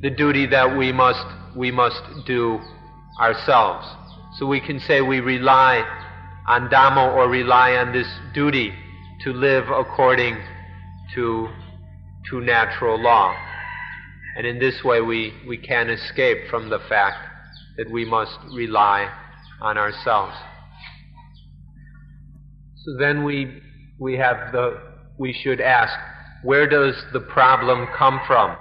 [0.00, 2.60] the duty that we must, we must do
[3.20, 3.86] ourselves.
[4.38, 5.84] So we can say we rely
[6.50, 8.72] on Dhamma or rely on this duty
[9.22, 10.36] to live according
[11.14, 11.48] to,
[12.28, 13.32] to natural law.
[14.36, 17.18] And in this way we, we can escape from the fact
[17.76, 19.08] that we must rely
[19.60, 20.34] on ourselves.
[22.84, 23.62] So then we,
[24.00, 24.76] we have the,
[25.18, 25.96] we should ask,
[26.42, 28.56] where does the problem come from?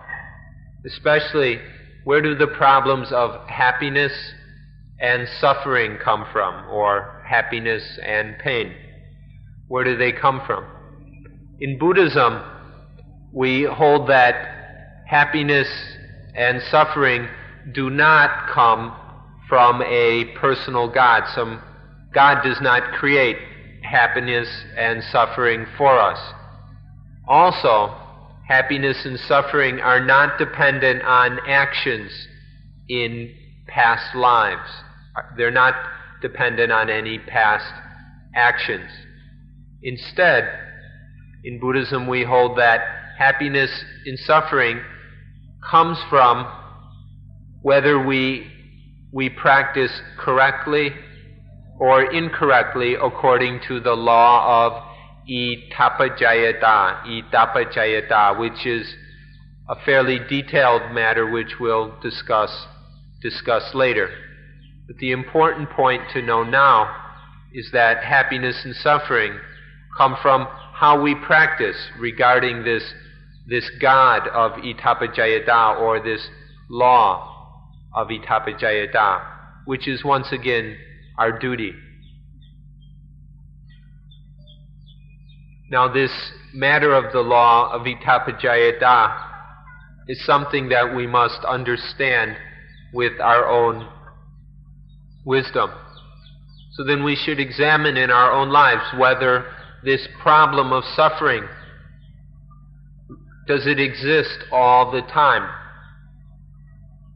[0.86, 1.58] Especially,
[2.04, 4.12] where do the problems of happiness
[5.00, 8.74] and suffering come from, or happiness and pain?
[9.68, 10.66] Where do they come from?
[11.62, 12.42] In Buddhism,
[13.34, 15.68] we hold that happiness
[16.36, 17.28] and suffering
[17.74, 18.96] do not come
[19.48, 21.24] from a personal God.
[21.36, 21.62] Some
[22.14, 23.38] God does not create
[23.84, 26.20] happiness and suffering for us.
[27.28, 27.96] Also,
[28.48, 32.12] happiness and suffering are not dependent on actions
[32.88, 33.34] in
[33.68, 34.70] past lives.
[35.38, 35.76] They're not
[36.22, 37.72] dependent on any past
[38.36, 38.90] actions.
[39.82, 40.50] Instead,
[41.44, 42.82] in Buddhism, we hold that
[43.18, 43.72] happiness
[44.06, 44.82] in suffering
[45.70, 46.48] comes from
[47.62, 48.48] whether we,
[49.12, 50.92] we practice correctly
[51.80, 54.84] or incorrectly according to the law of
[55.30, 58.96] Idappaccayata, Idappaccayata, which is
[59.70, 62.68] a fairly detailed matter which we'll discuss
[63.22, 64.10] discuss later.
[64.90, 66.90] But the important point to know now
[67.54, 69.38] is that happiness and suffering
[69.96, 72.82] come from how we practice regarding this
[73.46, 76.28] this God of Idappaccayata or this
[76.72, 77.62] law
[77.94, 79.22] of Idappaccayata,
[79.66, 80.76] which is once again
[81.20, 81.74] our duty.
[85.70, 86.12] Now, this
[86.52, 89.28] matter of the law of Itapajayata
[90.08, 92.38] is something that we must understand
[92.92, 93.88] with our own
[95.26, 95.72] wisdom.
[96.74, 99.46] So then we should examine in our own lives whether
[99.84, 101.44] this problem of suffering
[103.50, 105.50] does it exist all the time?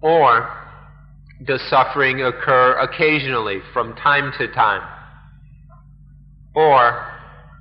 [0.01, 0.49] Or
[1.45, 4.82] does suffering occur occasionally from time to time?
[6.56, 7.08] Or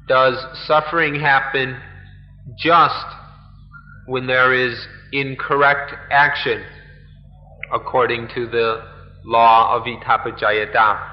[0.09, 1.79] does suffering happen
[2.57, 3.05] just
[4.07, 6.65] when there is incorrect action
[7.75, 8.92] according to the
[9.25, 11.11] law of Idappaccayata?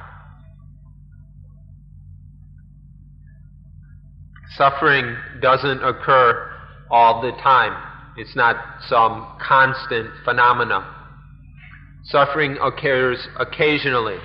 [4.55, 6.51] Suffering doesn't occur
[6.89, 7.85] all the time.
[8.17, 8.57] It's not
[8.87, 10.95] some constant phenomena.
[12.03, 14.17] Suffering occurs occasionally.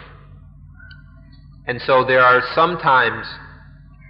[1.67, 3.27] And so there are some times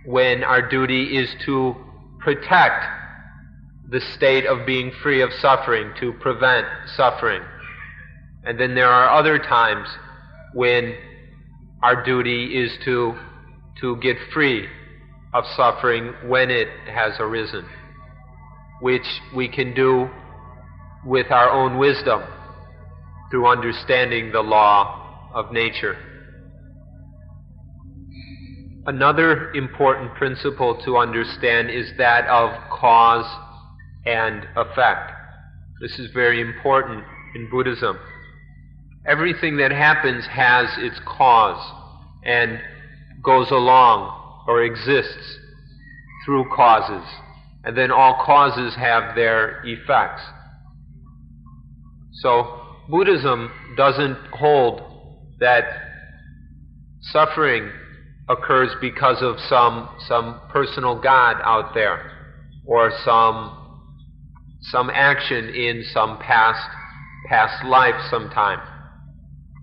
[0.07, 1.75] when our duty is to
[2.21, 2.85] protect
[3.91, 6.67] the state of being free of suffering, to prevent
[6.97, 7.43] suffering.
[8.47, 9.89] And then there are other times
[10.53, 10.95] when
[11.83, 13.15] our duty is to,
[13.81, 14.69] to get free
[15.33, 17.65] of suffering when it has arisen,
[18.81, 20.09] which we can do
[21.05, 22.23] with our own wisdom
[23.31, 25.97] through understanding the law of nature.
[28.87, 33.27] Another important principle to understand is that of cause
[34.05, 35.11] and effect.
[35.81, 37.03] This is very important
[37.35, 37.99] in Buddhism.
[39.07, 41.61] Everything that happens has its cause
[42.25, 42.59] and
[43.23, 45.39] goes along or exists
[46.25, 47.07] through causes.
[47.65, 50.23] And then all causes have their effects.
[52.13, 54.81] So, Buddhism doesn't hold
[55.41, 55.65] that
[57.01, 57.71] suffering
[58.29, 62.11] occurs because of some, some personal God out there
[62.67, 63.91] or some,
[64.63, 66.67] some action in some past,
[67.29, 68.61] past life sometime.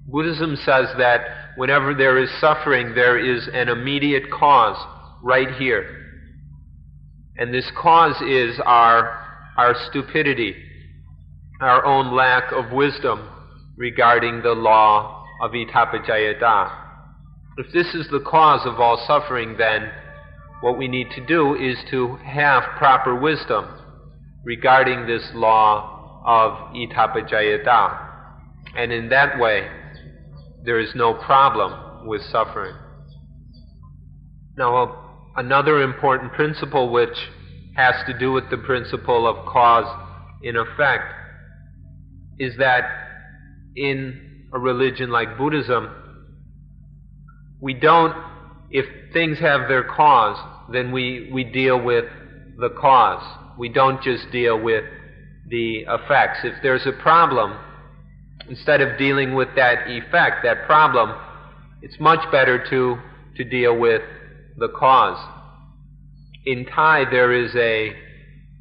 [0.07, 1.21] Buddhism says that
[1.55, 4.77] whenever there is suffering, there is an immediate cause
[5.23, 5.97] right here.
[7.37, 9.25] And this cause is our,
[9.57, 10.55] our stupidity,
[11.61, 13.29] our own lack of wisdom
[13.77, 16.77] regarding the law of Idappaccayata.
[17.57, 19.91] If this is the cause of all suffering, then
[20.61, 23.67] what we need to do is to have proper wisdom
[24.43, 28.09] regarding this law of Idappaccayata.
[28.75, 29.67] And in that way,
[30.63, 32.75] there is no problem with suffering.
[34.57, 37.29] Now, another important principle which
[37.75, 39.85] has to do with the principle of cause
[40.43, 41.13] in effect
[42.37, 42.83] is that
[43.75, 45.89] in a religion like Buddhism,
[47.61, 48.13] we don't,
[48.69, 50.37] if things have their cause,
[50.71, 52.05] then we, we deal with
[52.57, 53.23] the cause.
[53.57, 54.83] We don't just deal with
[55.47, 56.39] the effects.
[56.43, 57.57] If there's a problem,
[58.51, 61.17] instead of dealing with that effect, that problem,
[61.81, 62.97] it's much better to,
[63.37, 64.01] to deal with
[64.57, 65.17] the cause.
[66.45, 67.93] In Thai, there is a,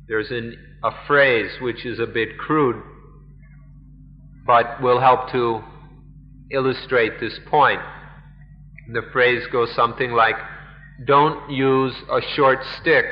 [0.07, 2.81] there's an, a phrase which is a bit crude,
[4.47, 5.61] but will help to
[6.53, 7.81] illustrate this point.
[8.93, 10.37] The phrase goes something like,
[11.05, 13.07] don't use a short stick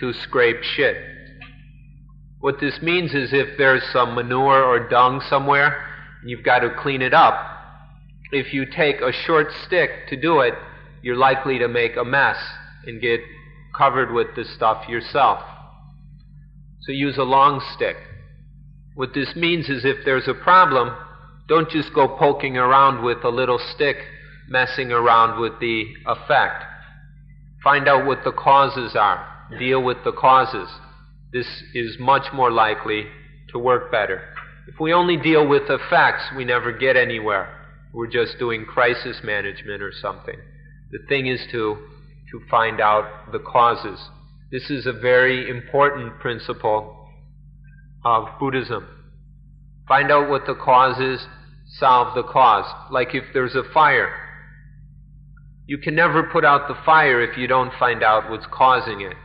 [0.00, 0.96] to scrape shit.
[2.42, 5.86] What this means is if there's some manure or dung somewhere,
[6.24, 7.34] you've got to clean it up.
[8.32, 10.54] If you take a short stick to do it,
[11.02, 12.36] you're likely to make a mess
[12.84, 13.20] and get
[13.78, 15.38] covered with this stuff yourself.
[16.80, 17.96] So use a long stick.
[18.96, 20.96] What this means is if there's a problem,
[21.46, 23.98] don't just go poking around with a little stick,
[24.48, 26.64] messing around with the effect.
[27.62, 29.28] Find out what the causes are.
[29.60, 30.68] Deal with the causes
[31.32, 33.06] this is much more likely
[33.50, 34.22] to work better.
[34.68, 37.58] If we only deal with effects, we never get anywhere.
[37.92, 40.36] We're just doing crisis management or something.
[40.90, 41.78] The thing is to,
[42.30, 43.98] to find out the causes.
[44.50, 47.08] This is a very important principle
[48.04, 48.86] of Buddhism.
[49.88, 51.26] Find out what the cause is,
[51.78, 52.66] solve the cause.
[52.90, 54.14] Like if there's a fire,
[55.66, 59.16] you can never put out the fire if you don't find out what's causing it.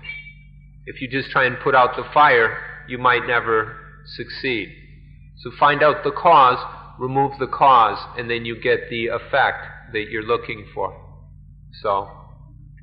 [0.87, 2.57] If you just try and put out the fire,
[2.87, 3.75] you might never
[4.05, 4.73] succeed.
[5.39, 6.57] So find out the cause,
[6.97, 10.97] remove the cause, and then you get the effect that you're looking for.
[11.81, 12.09] So,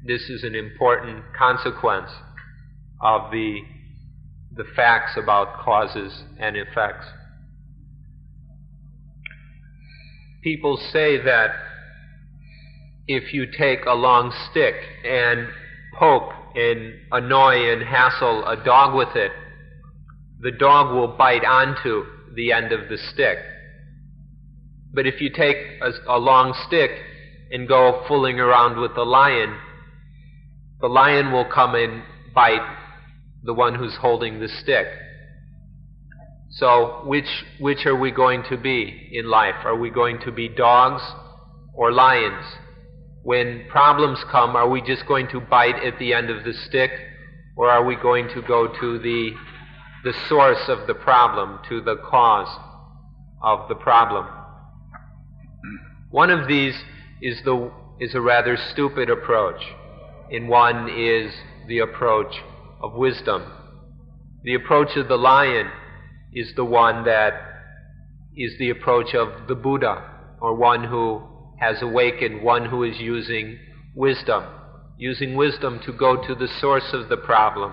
[0.07, 2.11] this is an important consequence
[3.01, 3.61] of the,
[4.55, 7.07] the facts about causes and effects.
[10.43, 11.53] People say that
[13.09, 14.75] if you take a long stick
[15.07, 15.49] and
[15.99, 19.33] poke and annoy and hassle a dog with it,
[20.41, 23.39] the dog will bite onto the end of the stick.
[24.93, 26.91] But if you take a, a long stick
[27.51, 29.57] and go fooling around with the lion,
[30.81, 32.03] the lion will come and
[32.35, 32.77] bite
[33.43, 34.87] the one who's holding the stick.
[36.51, 39.57] So, which, which are we going to be in life?
[39.65, 41.03] Are we going to be dogs
[41.75, 42.45] or lions?
[43.25, 46.91] When problems come, are we just going to bite at the end of the stick?
[47.57, 49.31] Or are we going to go to the,
[50.05, 52.55] the source of the problem, to the cause
[53.43, 54.27] of the problem?
[56.11, 56.75] One of these
[57.23, 59.63] is, the, is a rather stupid approach,
[60.31, 61.33] and one is
[61.67, 62.43] the approach
[62.83, 63.43] of wisdom.
[64.43, 65.71] The approach of the lion
[66.35, 67.33] is the one that
[68.37, 70.11] is the approach of the Buddha,
[70.43, 71.23] or one who
[71.57, 73.59] has awakened, one who is using
[73.95, 74.45] wisdom,
[74.99, 77.73] using wisdom to go to the source of the problem,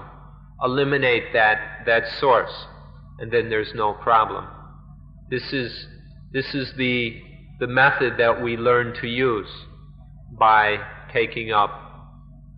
[0.63, 2.65] eliminate that, that source,
[3.19, 4.47] and then there's no problem.
[5.29, 5.87] This is,
[6.31, 7.21] this is the,
[7.59, 9.49] the method that we learn to use
[10.37, 10.77] by
[11.11, 11.71] taking up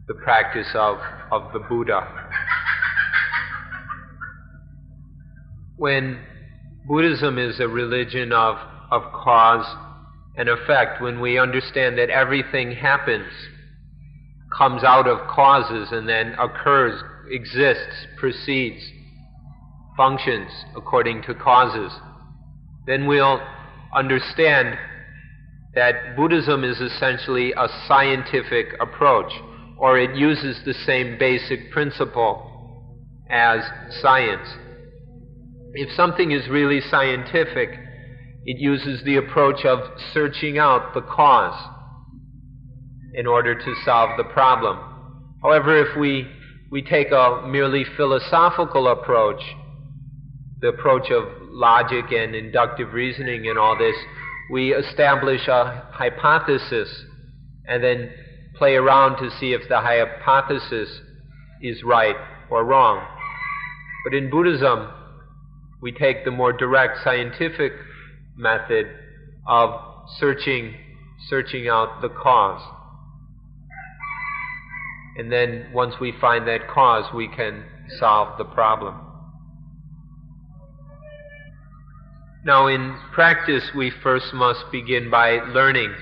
[0.07, 0.97] the practice of,
[1.31, 2.23] of the Buddha.
[5.77, 6.19] when
[6.87, 8.57] Buddhism is a religion of,
[8.91, 9.65] of cause
[10.35, 13.31] and effect, when we understand that everything happens,
[14.57, 18.83] comes out of causes, and then occurs, exists, proceeds,
[19.95, 21.91] functions according to causes,
[22.87, 23.39] then we'll
[23.95, 24.77] understand
[25.75, 29.31] that Buddhism is essentially a scientific approach,
[29.77, 32.49] or it uses the same basic principle
[33.29, 33.61] as
[34.01, 34.47] science.
[35.73, 37.79] If something is really scientific,
[38.45, 39.79] it uses the approach of
[40.13, 41.69] searching out the cause
[43.13, 44.77] in order to solve the problem.
[45.41, 46.27] However, if we,
[46.71, 49.41] we take a merely philosophical approach,
[50.61, 53.95] the approach of logic and inductive reasoning and all this,
[54.51, 57.05] we establish a hypothesis
[57.67, 58.11] and then
[58.55, 60.89] play around to see if the hypothesis
[61.61, 62.15] is right
[62.49, 63.05] or wrong.
[64.03, 64.89] But in Buddhism,
[65.81, 67.73] we take the more direct scientific
[68.35, 68.87] method
[69.47, 69.79] of
[70.19, 70.73] searching,
[71.29, 72.61] searching out the cause.
[75.17, 77.63] And then once we find that cause, we can
[77.99, 78.99] solve the problem.
[82.45, 85.93] Now, in practice, we first must begin by learning.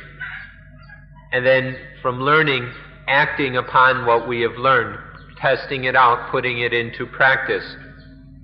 [1.32, 2.71] And then, from learning,
[3.07, 4.97] acting upon what we have learned,
[5.38, 7.63] testing it out, putting it into practice.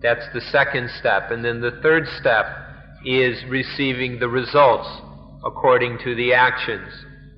[0.01, 1.31] That's the second step.
[1.31, 2.45] And then the third step
[3.07, 4.89] is receiving the results
[5.45, 6.91] according to the actions.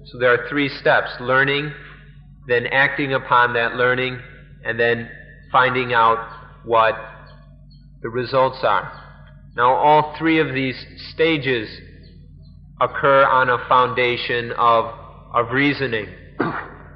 [0.05, 1.71] So there are three steps learning,
[2.47, 4.19] then acting upon that learning,
[4.65, 5.09] and then
[5.51, 6.17] finding out
[6.65, 6.95] what
[8.01, 8.91] the results are.
[9.55, 10.75] Now, all three of these
[11.13, 11.69] stages
[12.81, 14.85] occur on a foundation of,
[15.33, 16.07] of reasoning.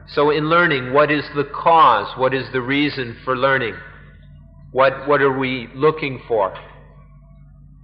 [0.08, 2.18] So, in learning, what is the cause?
[2.18, 3.76] What is the reason for learning?
[4.72, 6.54] What, what are we looking for?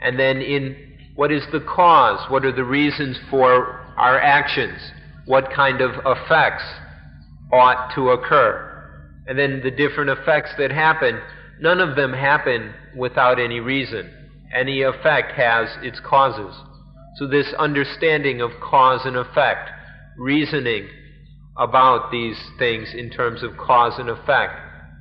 [0.02, 0.76] And then in
[1.16, 2.30] what is the cause?
[2.32, 4.80] What are the reasons for our actions?
[5.26, 6.64] What kind of effects
[7.52, 8.66] ought to occur?
[9.28, 11.20] And then the different effects that happen,
[11.60, 14.10] none of them happen without any reason.
[14.56, 16.56] Any effect has its causes.
[17.18, 19.70] So this understanding of cause and effect,
[20.18, 20.88] reasoning
[21.58, 24.54] about these things in terms of cause and effect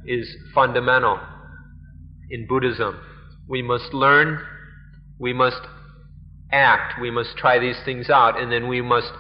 [0.05, 1.21] is fundamental
[2.31, 2.99] in Buddhism.
[3.49, 4.41] We must learn,
[5.19, 5.61] we must
[6.53, 9.13] act, we must try these things out, and then we must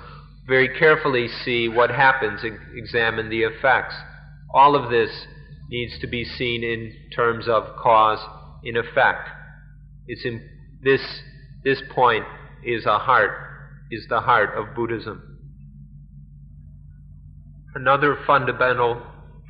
[0.46, 3.94] very carefully see what happens, and examine the effects.
[4.54, 5.10] All of this
[5.68, 8.18] needs to be seen in terms of cause
[8.64, 9.28] in effect.
[10.06, 10.48] It's in
[10.82, 11.00] this
[11.64, 12.24] this point
[12.64, 13.30] is a heart
[13.90, 15.38] is the heart of Buddhism.
[17.74, 19.02] Another fundamental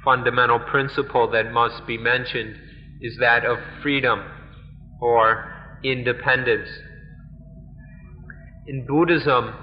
[0.04, 2.56] fundamental principle that must be mentioned
[3.00, 4.24] is that of freedom
[5.00, 6.68] or independence.
[8.66, 9.54] In Buddhism,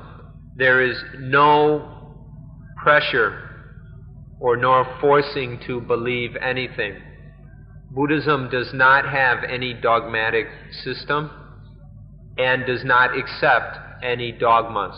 [0.58, 2.14] there is no
[2.82, 3.42] pressure
[4.40, 7.02] or nor forcing to believe anything.
[7.92, 10.48] Buddhism does not have any dogmatic
[10.84, 11.30] system
[12.38, 14.96] and does not accept any dogmas.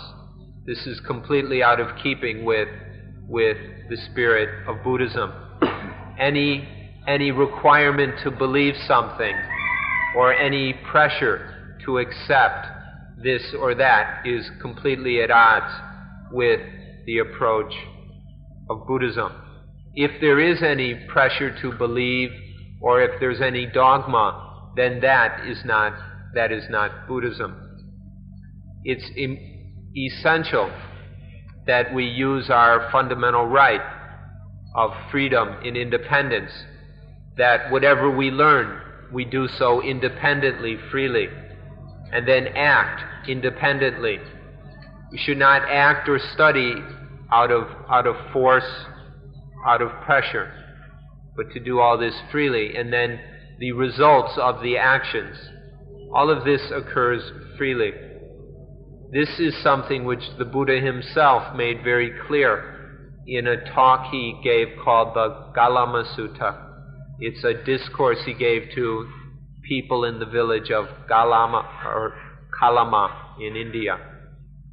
[0.66, 2.68] This is completely out of keeping with,
[3.28, 3.58] with
[3.90, 5.32] the spirit of Buddhism.
[6.20, 6.68] Any
[7.08, 9.34] any requirement to believe something
[10.18, 12.66] or any pressure to accept
[13.24, 15.72] this or that is completely at odds
[16.32, 16.60] with
[17.06, 17.72] the approach
[18.68, 19.32] of Buddhism.
[19.94, 22.32] If there is any pressure to believe
[22.82, 25.94] or if there's any dogma, then that is not
[26.34, 27.56] that is not Buddhism.
[28.86, 29.08] It's
[29.96, 30.72] essential
[31.68, 33.82] that we use our fundamental right
[34.76, 36.52] of freedom and independence
[37.38, 38.82] that whatever we learn,
[39.12, 41.28] we do so independently, freely,
[42.12, 44.20] and then act independently.
[45.12, 46.76] We should not act or study
[47.32, 48.86] out of, out of force,
[49.66, 50.52] out of pressure,
[51.36, 52.76] but to do all this freely.
[52.76, 53.20] And then
[53.60, 55.38] the results of the actions.
[56.14, 57.92] All of this occurs freely.
[59.12, 62.74] This is something which the Buddha himself made very clear
[63.26, 66.67] in a talk he gave called the Galama Sutta.
[67.20, 69.10] It's a discourse he gave to
[69.68, 72.14] people in the village of Galama or
[72.60, 73.98] Kalama in India,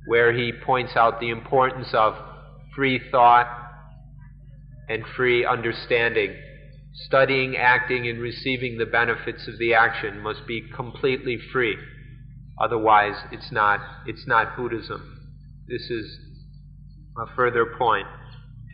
[0.07, 2.15] where he points out the importance of
[2.77, 3.47] free thought
[4.89, 6.35] and free understanding.
[7.07, 11.77] Studying, acting, and receiving the benefits of the action must be completely free.
[12.63, 15.19] Otherwise, it's not, it's not Buddhism.
[15.67, 16.19] This is
[17.19, 18.07] a further point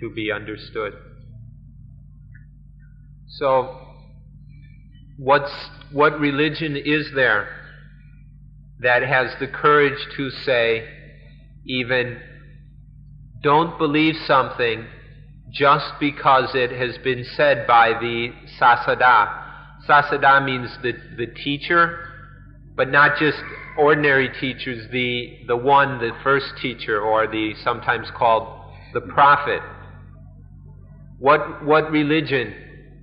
[0.00, 0.92] to be understood.
[3.38, 3.78] So,
[5.16, 5.52] what's,
[5.92, 7.48] what religion is there
[8.80, 10.88] that has the courage to say,
[11.64, 12.18] even,
[13.40, 14.84] don't believe something
[15.52, 19.36] just because it has been said by the sasada?
[19.88, 22.08] Sasada means the, the teacher,
[22.74, 23.38] but not just
[23.78, 29.62] ordinary teachers, the, the one, the first teacher, or the sometimes called the prophet.
[31.20, 32.54] What, what religion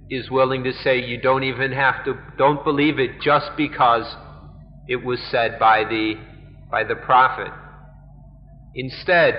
[0.09, 4.15] is willing to say you don't even have to, don't believe it just because
[4.87, 6.15] it was said by the,
[6.71, 7.51] by the prophet?
[8.75, 9.35] Instead,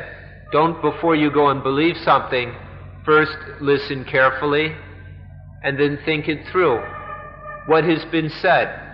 [0.52, 2.54] don't, before you go and believe something,
[3.04, 4.74] first listen carefully
[5.62, 6.82] and then think it through.
[7.66, 8.84] What has been said?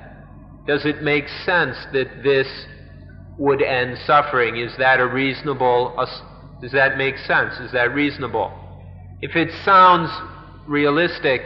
[0.66, 2.49] Does it make sense that this
[3.39, 4.57] would end suffering?
[4.57, 5.95] Is that a reasonable,
[6.61, 7.55] does that make sense?
[7.61, 8.53] Is that reasonable?
[9.20, 10.11] If it sounds
[10.66, 11.43] realistic,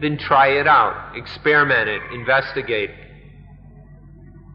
[0.00, 2.90] then try it out, experiment it, investigate.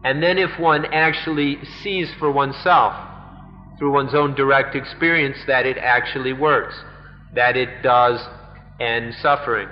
[0.03, 2.93] And then if one actually sees for oneself,
[3.77, 6.75] through one's own direct experience, that it actually works,
[7.35, 8.19] that it does
[8.79, 9.69] end suffering,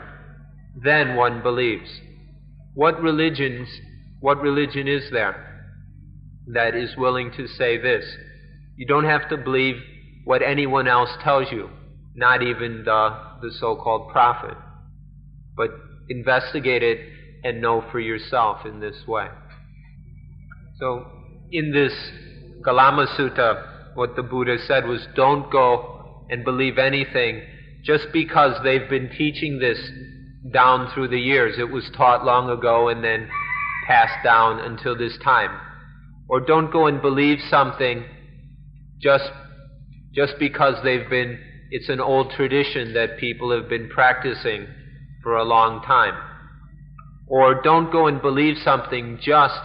[0.84, 1.90] then one believes.
[2.74, 3.68] What religions
[4.22, 5.66] what religion is there
[6.54, 8.06] that is willing to say this?
[8.78, 9.78] You don't have to believe
[10.26, 11.72] what anyone else tells you,
[12.14, 14.56] not even the, the so called prophet,
[15.56, 15.70] but
[16.10, 17.00] investigate it
[17.44, 19.28] and know for yourself in this way.
[20.80, 21.06] So,
[21.52, 21.94] in this
[22.62, 27.42] Galama Sutta, what the Buddha said was don't go and believe anything
[27.84, 29.80] just because they've been teaching this
[30.54, 31.58] down through the years.
[31.58, 33.30] It was taught long ago and then
[33.88, 35.52] passed down until this time.
[36.30, 38.06] Or don't go and believe something
[39.00, 39.30] just,
[40.14, 41.40] just because they've been,
[41.72, 44.68] it's an old tradition that people have been practicing
[45.24, 46.16] for a long time.
[47.28, 49.60] Or don't go and believe something just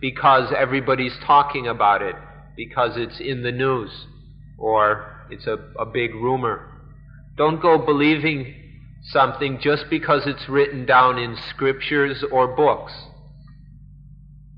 [0.00, 2.16] because everybody's talking about it,
[2.56, 3.90] because it's in the news,
[4.58, 6.68] or it's a, a big rumor.
[7.36, 8.54] Don't go believing
[9.04, 12.92] something just because it's written down in scriptures or books.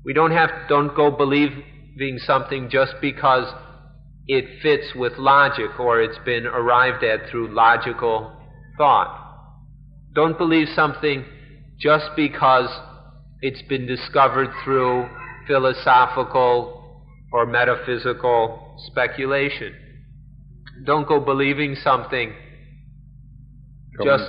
[0.03, 3.51] We don't have don't go believing something just because
[4.27, 8.31] it fits with logic or it's been arrived at through logical
[8.77, 9.24] thought.
[10.15, 11.25] Don't believe something
[11.77, 12.69] just because
[13.41, 15.09] it's been discovered through
[15.45, 17.03] philosophical
[17.33, 19.75] or metaphysical speculation.
[20.85, 22.33] Don't go believing something
[24.01, 24.23] just,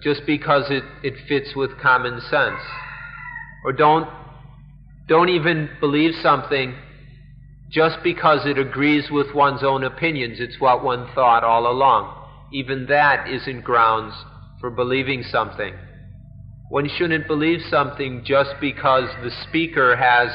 [0.00, 2.60] just because it, it fits with common sense.
[3.64, 4.08] Or don't
[5.08, 6.76] don't even believe something
[7.68, 10.38] just because it agrees with one's own opinions.
[10.38, 12.28] It's what one thought all along.
[12.52, 14.14] Even that isn't grounds
[14.62, 15.74] for believing something.
[16.70, 20.30] One shouldn't believe something just because the speaker has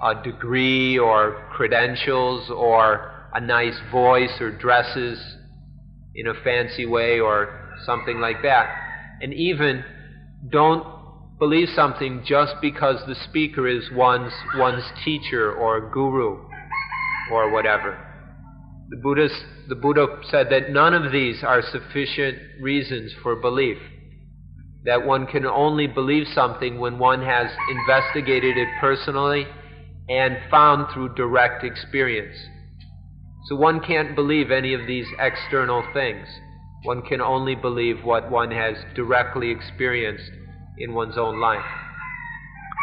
[0.00, 5.18] a degree or credentials or a nice voice or dresses
[6.14, 8.68] in a fancy way or something like that.
[9.22, 9.82] And even
[10.50, 10.86] don't
[11.38, 16.44] believe something just because the speaker is one's, one's teacher or guru
[17.32, 18.11] or whatever.
[18.92, 23.78] The, Buddhist, the Buddha said that none of these are sufficient reasons for belief.
[24.84, 29.46] That one can only believe something when one has investigated it personally
[30.10, 32.36] and found through direct experience.
[33.46, 36.28] So one can't believe any of these external things.
[36.82, 40.30] One can only believe what one has directly experienced
[40.76, 41.64] in one's own life.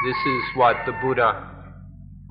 [0.08, 1.52] This is what the Buddha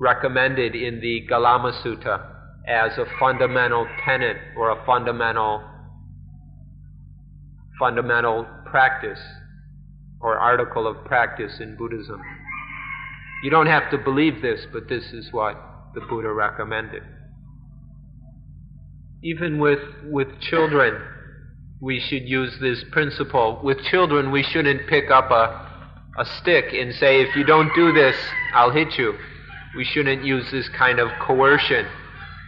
[0.01, 2.38] recommended in the Galama Sutta
[2.69, 5.63] as a fundamental tenet or a fundamental
[7.79, 9.19] fundamental practice
[10.21, 12.21] or article of practice in Buddhism.
[13.41, 15.55] You don't have to believe this, but this is what
[15.95, 17.03] the Buddha recommended.
[19.23, 21.01] Even with, with children,
[21.81, 23.61] we should use this principle.
[23.63, 25.67] With children, we shouldn't pick up a,
[26.17, 28.15] a stick and say, if you don't do this,
[28.53, 29.13] I'll hit you.
[29.77, 31.87] We shouldn't use this kind of coercion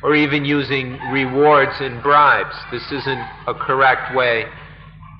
[0.03, 2.55] or even using rewards and bribes.
[2.71, 4.45] This isn't a correct way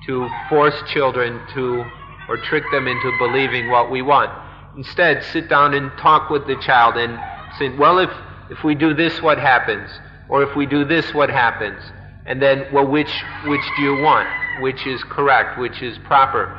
[0.06, 1.84] to force children to
[2.28, 4.30] or trick them into believing what we want.
[4.76, 7.18] Instead, sit down and talk with the child and
[7.58, 8.10] say, well, if,
[8.50, 9.90] if we do this, what happens?
[10.28, 11.82] Or if we do this, what happens?
[12.24, 13.12] And then, well, which,
[13.46, 14.28] which do you want?
[14.60, 15.58] Which is correct?
[15.58, 16.58] Which is proper?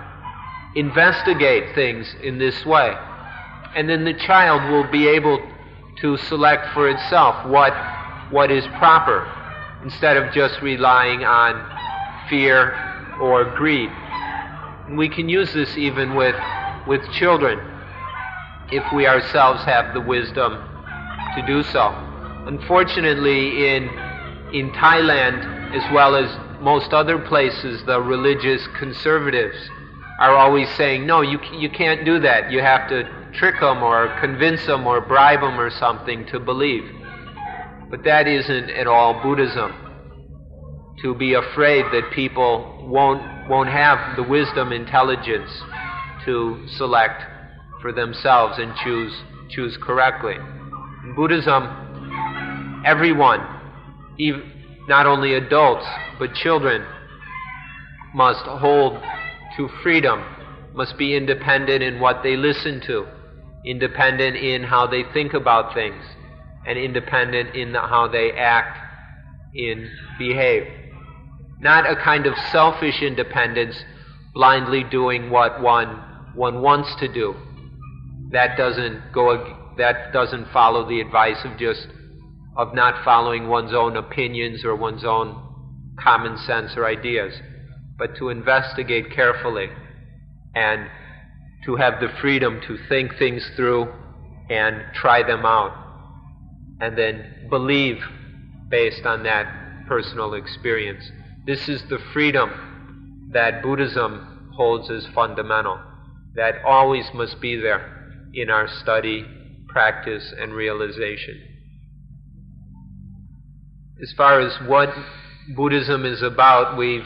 [0.76, 2.93] Investigate things in this way.
[3.76, 5.39] And then the child will be able
[6.01, 7.74] to select for itself what,
[8.34, 9.32] what is proper
[9.84, 11.54] instead of just relying on
[12.30, 12.74] fear
[13.22, 13.92] or greed.
[14.90, 16.36] We can use this even with,
[16.88, 17.60] with children
[18.72, 20.54] if we ourselves have the wisdom
[21.36, 21.94] to do so.
[22.48, 23.84] Unfortunately, in,
[24.52, 29.58] in Thailand, as well as most other places, the religious conservatives
[30.20, 32.52] are always saying, no, you, you can't do that.
[32.52, 33.04] You have to
[33.34, 37.03] trick them or convince them or bribe them or something to believe.
[37.94, 39.72] But that isn't at all Buddhism.
[41.04, 45.52] To be afraid that people won't, won't have the wisdom, intelligence
[46.26, 47.22] to select
[47.84, 49.14] for themselves and choose,
[49.52, 50.34] choose correctly.
[51.04, 53.41] In Buddhism, everyone,
[54.18, 54.41] even,
[54.88, 55.86] not only adults,
[56.18, 56.84] but children,
[58.16, 59.00] must hold
[59.56, 60.26] to freedom,
[60.74, 63.06] must be independent in what they listen to,
[63.64, 66.04] independent in how they think about things,
[66.66, 68.78] and independent in how they act,
[69.53, 70.68] in behave.
[71.59, 73.76] Not a kind of selfish independence,
[74.34, 76.01] blindly doing what one,
[76.34, 77.36] one wants to do,
[78.32, 81.88] that doesn't go that doesn't follow the advice of just
[82.55, 85.36] of not following one's own opinions or one's own
[85.99, 87.34] common sense or ideas,
[87.97, 89.68] but to investigate carefully
[90.53, 90.88] and
[91.66, 93.88] to have the freedom to think things through
[94.49, 95.83] and try them out
[96.80, 98.03] and then believe
[98.69, 101.03] based on that personal experience.
[101.45, 105.80] This is the freedom that Buddhism holds as fundamental,
[106.36, 109.26] that always must be there in our study,
[109.67, 111.41] practice, and realization.
[114.01, 114.93] As far as what
[115.55, 117.05] Buddhism is about, we've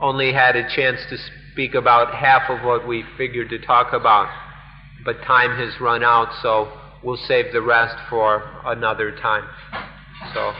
[0.00, 1.18] only had a chance to
[1.52, 4.28] speak about half of what we figured to talk about,
[5.04, 6.70] but time has run out, so
[7.02, 9.44] we'll save the rest for another time.
[10.34, 10.52] So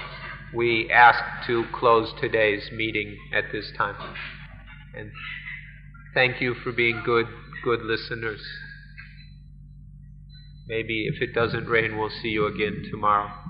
[0.55, 3.97] we ask to close today's meeting at this time.
[4.97, 5.11] And
[6.15, 7.27] thank you for being good,
[7.65, 8.41] good listeners.
[10.69, 13.46] Maybe if it doesn't rain, we'll see you again tomorrow.